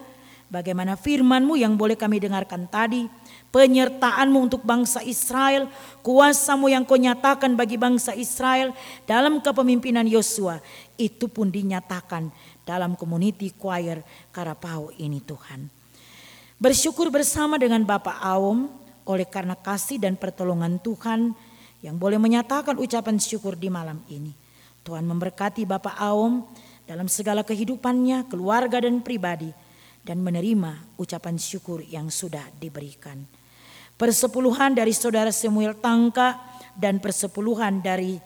bagaimana 0.49 0.97
firmanmu 0.97 1.61
yang 1.61 1.77
boleh 1.77 2.01
kami 2.01 2.17
dengarkan 2.17 2.65
tadi, 2.65 3.05
penyertaanmu 3.53 4.39
untuk 4.41 4.65
bangsa 4.65 5.05
Israel, 5.05 5.69
kuasamu 6.01 6.73
yang 6.73 6.89
kau 6.89 6.97
nyatakan 6.97 7.53
bagi 7.53 7.77
bangsa 7.77 8.17
Israel 8.17 8.73
dalam 9.05 9.45
kepemimpinan 9.45 10.09
Yosua, 10.09 10.65
itu 10.97 11.29
pun 11.29 11.53
dinyatakan 11.53 12.33
dalam 12.65 12.97
community 12.97 13.53
choir 13.53 14.01
Karapau 14.33 14.89
ini 14.97 15.21
Tuhan. 15.21 15.69
Bersyukur 16.57 17.13
bersama 17.13 17.61
dengan 17.61 17.85
Bapak 17.85 18.25
Aum 18.25 18.84
oleh 19.05 19.29
karena 19.29 19.57
kasih 19.57 20.01
dan 20.01 20.17
pertolongan 20.17 20.81
Tuhan 20.81 21.37
yang 21.85 22.01
boleh 22.01 22.17
menyatakan 22.17 22.81
ucapan 22.81 23.21
syukur 23.21 23.57
di 23.57 23.69
malam 23.69 24.01
ini. 24.09 24.33
Tuhan 24.85 25.05
memberkati 25.05 25.65
Bapak 25.69 25.97
Aum 26.01 26.45
dalam 26.85 27.09
segala 27.09 27.45
kehidupannya, 27.45 28.29
keluarga 28.29 28.81
dan 28.81 29.01
pribadi 29.01 29.53
dan 30.05 30.21
menerima 30.21 30.97
ucapan 31.01 31.37
syukur 31.41 31.81
yang 31.85 32.13
sudah 32.13 32.45
diberikan. 32.61 33.25
Persepuluhan 33.97 34.77
dari 34.77 34.93
saudara 34.93 35.33
Samuel 35.33 35.77
Tangka 35.81 36.37
dan 36.77 37.01
persepuluhan 37.01 37.81
dari 37.81 38.21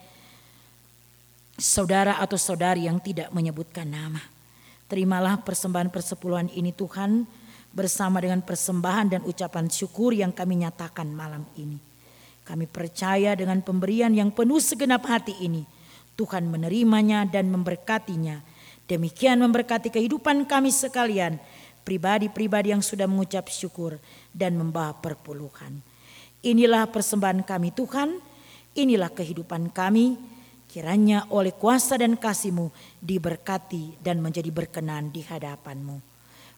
saudara 1.55 2.19
atau 2.19 2.35
saudari 2.35 2.87
yang 2.87 2.99
tidak 2.99 3.31
menyebutkan 3.31 3.87
nama. 3.87 4.19
Terimalah 4.89 5.39
persembahan 5.45 5.93
persepuluhan 5.93 6.49
ini 6.51 6.73
Tuhan 6.73 7.23
bersama 7.73 8.21
dengan 8.21 8.41
persembahan 8.41 9.07
dan 9.17 9.21
ucapan 9.25 9.69
syukur 9.69 10.13
yang 10.13 10.33
kami 10.33 10.65
nyatakan 10.65 11.09
malam 11.09 11.45
ini. 11.55 11.77
Kami 12.45 12.65
percaya 12.65 13.37
dengan 13.37 13.61
pemberian 13.61 14.09
yang 14.09 14.33
penuh 14.33 14.57
segenap 14.57 15.05
hati 15.05 15.37
ini, 15.41 15.63
Tuhan 16.17 16.49
menerimanya 16.49 17.29
dan 17.29 17.53
memberkatinya. 17.53 18.41
Demikian 18.89 19.37
memberkati 19.37 19.93
kehidupan 19.93 20.49
kami 20.49 20.73
sekalian, 20.73 21.37
pribadi-pribadi 21.85 22.73
yang 22.73 22.81
sudah 22.81 23.05
mengucap 23.05 23.45
syukur 23.53 24.01
dan 24.33 24.57
membawa 24.57 24.97
perpuluhan. 24.97 25.77
Inilah 26.41 26.89
persembahan 26.89 27.45
kami 27.45 27.69
Tuhan, 27.69 28.17
inilah 28.73 29.13
kehidupan 29.13 29.69
kami, 29.69 30.17
Kiranya 30.69 31.25
oleh 31.33 31.49
kuasa 31.49 31.97
dan 31.97 32.13
kasihmu 32.13 32.69
diberkati 33.01 33.97
dan 34.05 34.21
menjadi 34.21 34.53
berkenan 34.53 35.09
di 35.09 35.25
hadapanmu. 35.25 35.97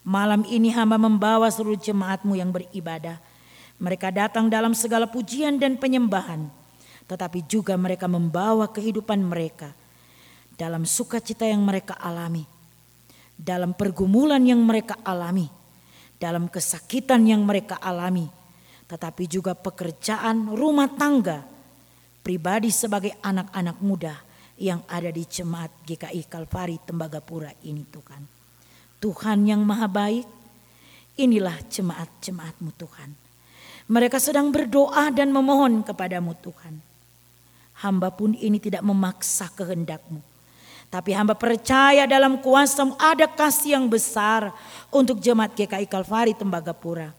Malam 0.02 0.42
ini 0.50 0.74
hamba 0.74 0.98
membawa 0.98 1.46
seluruh 1.54 1.78
jemaatmu 1.78 2.34
yang 2.34 2.50
beribadah. 2.50 3.22
Mereka 3.78 4.10
datang 4.10 4.50
dalam 4.50 4.74
segala 4.74 5.06
pujian 5.06 5.62
dan 5.62 5.78
penyembahan. 5.78 6.50
Tetapi 7.06 7.46
juga 7.46 7.78
mereka 7.78 8.10
membawa 8.10 8.66
kehidupan 8.70 9.22
mereka. 9.22 9.74
Dalam 10.58 10.86
sukacita 10.86 11.46
yang 11.46 11.62
mereka 11.62 11.98
alami. 12.02 12.46
Dalam 13.38 13.78
pergumulan 13.78 14.42
yang 14.42 14.62
mereka 14.62 14.98
alami. 15.06 15.50
Dalam 16.18 16.50
kesakitan 16.50 17.22
yang 17.26 17.46
mereka 17.46 17.78
alami. 17.78 18.26
Tetapi 18.90 19.24
juga 19.30 19.54
pekerjaan 19.54 20.50
rumah 20.54 20.90
tangga 20.90 21.46
pribadi 22.22 22.70
sebagai 22.74 23.18
anak-anak 23.22 23.78
muda 23.82 24.18
yang 24.62 24.82
ada 24.86 25.10
di 25.10 25.26
jemaat 25.26 25.74
GKI 25.86 26.30
Kalvari 26.30 26.78
Tembagapura 26.86 27.50
ini 27.66 27.82
Tuhan. 27.90 28.41
Tuhan 29.02 29.50
yang 29.50 29.66
maha 29.66 29.90
baik, 29.90 30.30
inilah 31.18 31.58
jemaat-jemaatmu 31.74 32.70
Tuhan. 32.78 33.10
Mereka 33.90 34.22
sedang 34.22 34.54
berdoa 34.54 35.10
dan 35.10 35.34
memohon 35.34 35.82
kepadamu 35.82 36.38
Tuhan. 36.40 36.80
Hamba 37.82 38.14
pun 38.14 38.38
ini 38.38 38.62
tidak 38.62 38.86
memaksa 38.86 39.50
kehendakmu. 39.58 40.22
Tapi 40.92 41.18
hamba 41.18 41.34
percaya 41.34 42.06
dalam 42.06 42.40
kuasamu 42.40 42.94
ada 43.02 43.26
kasih 43.26 43.80
yang 43.80 43.90
besar 43.90 44.54
untuk 44.94 45.18
jemaat 45.18 45.58
GKI 45.58 45.90
Kalvari 45.90 46.38
Tembagapura. 46.38 47.10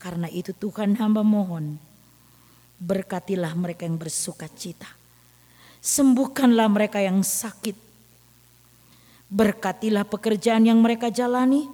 Karena 0.00 0.26
itu 0.32 0.50
Tuhan 0.56 0.96
hamba 0.98 1.20
mohon 1.20 1.78
Berkatilah 2.80 3.52
mereka 3.52 3.84
yang 3.84 4.00
bersuka 4.00 4.48
cita. 4.48 4.88
Sembuhkanlah 5.84 6.64
mereka 6.72 6.96
yang 6.96 7.20
sakit. 7.20 7.76
Berkatilah 9.30 10.04
pekerjaan 10.04 10.66
yang 10.66 10.82
mereka 10.82 11.08
jalani. 11.08 11.70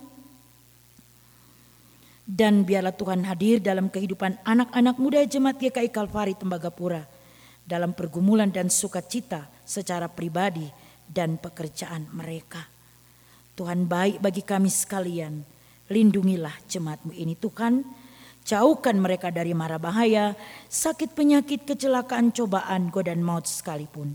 Dan 2.27 2.66
biarlah 2.66 2.92
Tuhan 2.92 3.23
hadir 3.25 3.62
dalam 3.62 3.88
kehidupan 3.88 4.42
anak-anak 4.45 4.97
muda 4.99 5.23
jemaat 5.25 5.57
GKI 5.62 5.88
Kalvari 5.88 6.35
Tembagapura. 6.37 7.07
Dalam 7.66 7.97
pergumulan 7.97 8.53
dan 8.53 8.71
sukacita 8.71 9.49
secara 9.66 10.07
pribadi 10.07 10.69
dan 11.09 11.40
pekerjaan 11.40 12.07
mereka. 12.14 12.62
Tuhan 13.57 13.88
baik 13.88 14.21
bagi 14.21 14.42
kami 14.45 14.71
sekalian. 14.71 15.42
Lindungilah 15.87 16.55
jemaatmu 16.66 17.14
ini 17.14 17.38
Tuhan 17.38 17.83
Jauhkan 18.47 18.95
mereka 19.03 19.35
dari 19.35 19.51
mara 19.59 19.75
bahaya, 19.75 20.38
sakit 20.71 21.19
penyakit, 21.19 21.66
kecelakaan, 21.66 22.31
cobaan, 22.31 22.95
godaan 22.95 23.19
maut 23.19 23.42
sekalipun. 23.42 24.14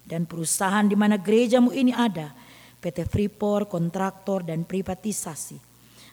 Dan 0.00 0.24
perusahaan 0.24 0.88
di 0.88 0.96
mana 0.96 1.20
gerejamu 1.20 1.76
ini 1.76 1.92
ada, 1.92 2.32
PT 2.86 3.10
Freeport, 3.10 3.66
kontraktor 3.66 4.46
dan 4.46 4.62
privatisasi. 4.62 5.58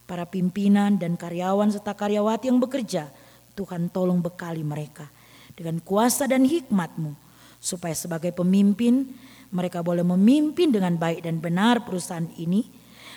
Para 0.09 0.25
pimpinan 0.25 0.97
dan 0.97 1.13
karyawan 1.13 1.69
serta 1.69 1.93
karyawati 1.93 2.49
yang 2.49 2.57
bekerja, 2.57 3.13
Tuhan 3.53 3.93
tolong 3.93 4.25
bekali 4.25 4.65
mereka 4.65 5.05
dengan 5.53 5.77
kuasa 5.85 6.25
dan 6.25 6.49
hikmatmu. 6.49 7.13
Supaya 7.61 7.93
sebagai 7.93 8.33
pemimpin 8.33 9.05
mereka 9.53 9.85
boleh 9.85 10.01
memimpin 10.01 10.73
dengan 10.73 10.97
baik 10.97 11.21
dan 11.21 11.37
benar 11.37 11.85
perusahaan 11.85 12.25
ini. 12.41 12.65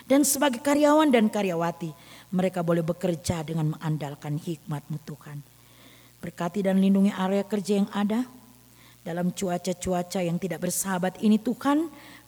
Dan 0.05 0.21
sebagai 0.23 0.61
karyawan 0.61 1.09
dan 1.09 1.27
karyawati 1.27 1.91
mereka 2.31 2.61
boleh 2.61 2.85
bekerja 2.85 3.41
dengan 3.41 3.73
mengandalkan 3.73 4.37
hikmatmu 4.37 5.01
Tuhan. 5.03 5.41
Berkati 6.21 6.61
dan 6.61 6.77
lindungi 6.77 7.11
area 7.11 7.41
kerja 7.41 7.81
yang 7.81 7.89
ada. 7.89 8.21
Dalam 9.03 9.31
cuaca-cuaca 9.31 10.19
yang 10.19 10.35
tidak 10.35 10.67
bersahabat 10.67 11.23
ini 11.23 11.39
Tuhan, 11.39 11.87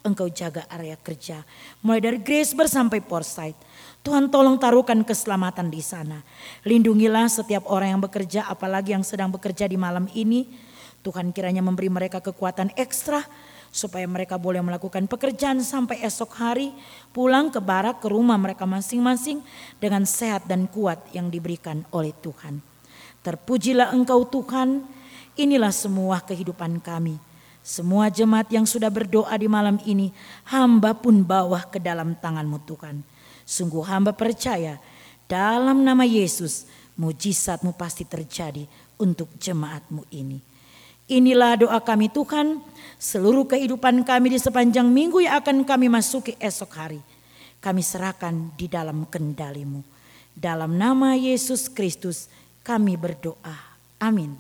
Engkau 0.10 0.26
jaga 0.34 0.66
area 0.74 0.98
kerja. 0.98 1.46
Mulai 1.86 2.02
dari 2.02 2.20
Grace 2.20 2.58
sampai 2.58 3.00
Foresight. 3.06 3.54
Tuhan 4.02 4.34
tolong 4.34 4.58
taruhkan 4.58 4.98
keselamatan 5.06 5.70
di 5.70 5.86
sana. 5.86 6.26
Lindungilah 6.66 7.30
setiap 7.30 7.70
orang 7.70 7.94
yang 7.94 8.02
bekerja, 8.02 8.50
apalagi 8.50 8.98
yang 8.98 9.06
sedang 9.06 9.30
bekerja 9.30 9.70
di 9.70 9.78
malam 9.78 10.10
ini. 10.18 10.50
Tuhan 11.00 11.32
kiranya 11.32 11.64
memberi 11.64 11.88
mereka 11.88 12.20
kekuatan 12.20 12.76
ekstra 12.76 13.24
supaya 13.70 14.04
mereka 14.10 14.36
boleh 14.36 14.60
melakukan 14.66 15.06
pekerjaan 15.06 15.62
sampai 15.62 16.02
esok 16.02 16.36
hari 16.42 16.74
pulang 17.14 17.54
ke 17.54 17.62
barak 17.62 18.02
ke 18.02 18.10
rumah 18.10 18.36
mereka 18.36 18.66
masing-masing 18.66 19.46
dengan 19.78 20.04
sehat 20.04 20.50
dan 20.50 20.66
kuat 20.66 21.00
yang 21.14 21.30
diberikan 21.30 21.86
oleh 21.94 22.12
Tuhan. 22.20 22.60
Terpujilah 23.22 23.94
Engkau 23.94 24.26
Tuhan, 24.26 24.84
inilah 25.38 25.72
semua 25.72 26.20
kehidupan 26.24 26.82
kami. 26.82 27.29
Semua 27.70 28.10
jemaat 28.10 28.50
yang 28.50 28.66
sudah 28.66 28.90
berdoa 28.90 29.30
di 29.38 29.46
malam 29.46 29.78
ini, 29.86 30.10
hamba 30.50 30.98
pun 30.98 31.22
bawa 31.22 31.70
ke 31.70 31.78
dalam 31.78 32.18
tanganmu 32.18 32.66
Tuhan. 32.66 33.06
Sungguh 33.46 33.86
hamba 33.86 34.10
percaya 34.10 34.82
dalam 35.30 35.86
nama 35.86 36.02
Yesus 36.02 36.66
mujizatmu 36.98 37.78
pasti 37.78 38.10
terjadi 38.10 38.66
untuk 38.98 39.30
jemaatmu 39.38 40.02
ini. 40.10 40.42
Inilah 41.14 41.62
doa 41.62 41.78
kami 41.78 42.10
Tuhan, 42.10 42.58
seluruh 42.98 43.46
kehidupan 43.46 44.02
kami 44.02 44.34
di 44.34 44.40
sepanjang 44.42 44.90
minggu 44.90 45.22
yang 45.22 45.38
akan 45.38 45.62
kami 45.62 45.94
masuki 45.94 46.34
esok 46.42 46.74
hari. 46.74 47.02
Kami 47.62 47.86
serahkan 47.86 48.50
di 48.58 48.66
dalam 48.66 49.06
kendalimu. 49.06 49.86
Dalam 50.34 50.74
nama 50.74 51.14
Yesus 51.14 51.70
Kristus 51.70 52.34
kami 52.66 52.98
berdoa. 52.98 53.78
Amin. 54.02 54.34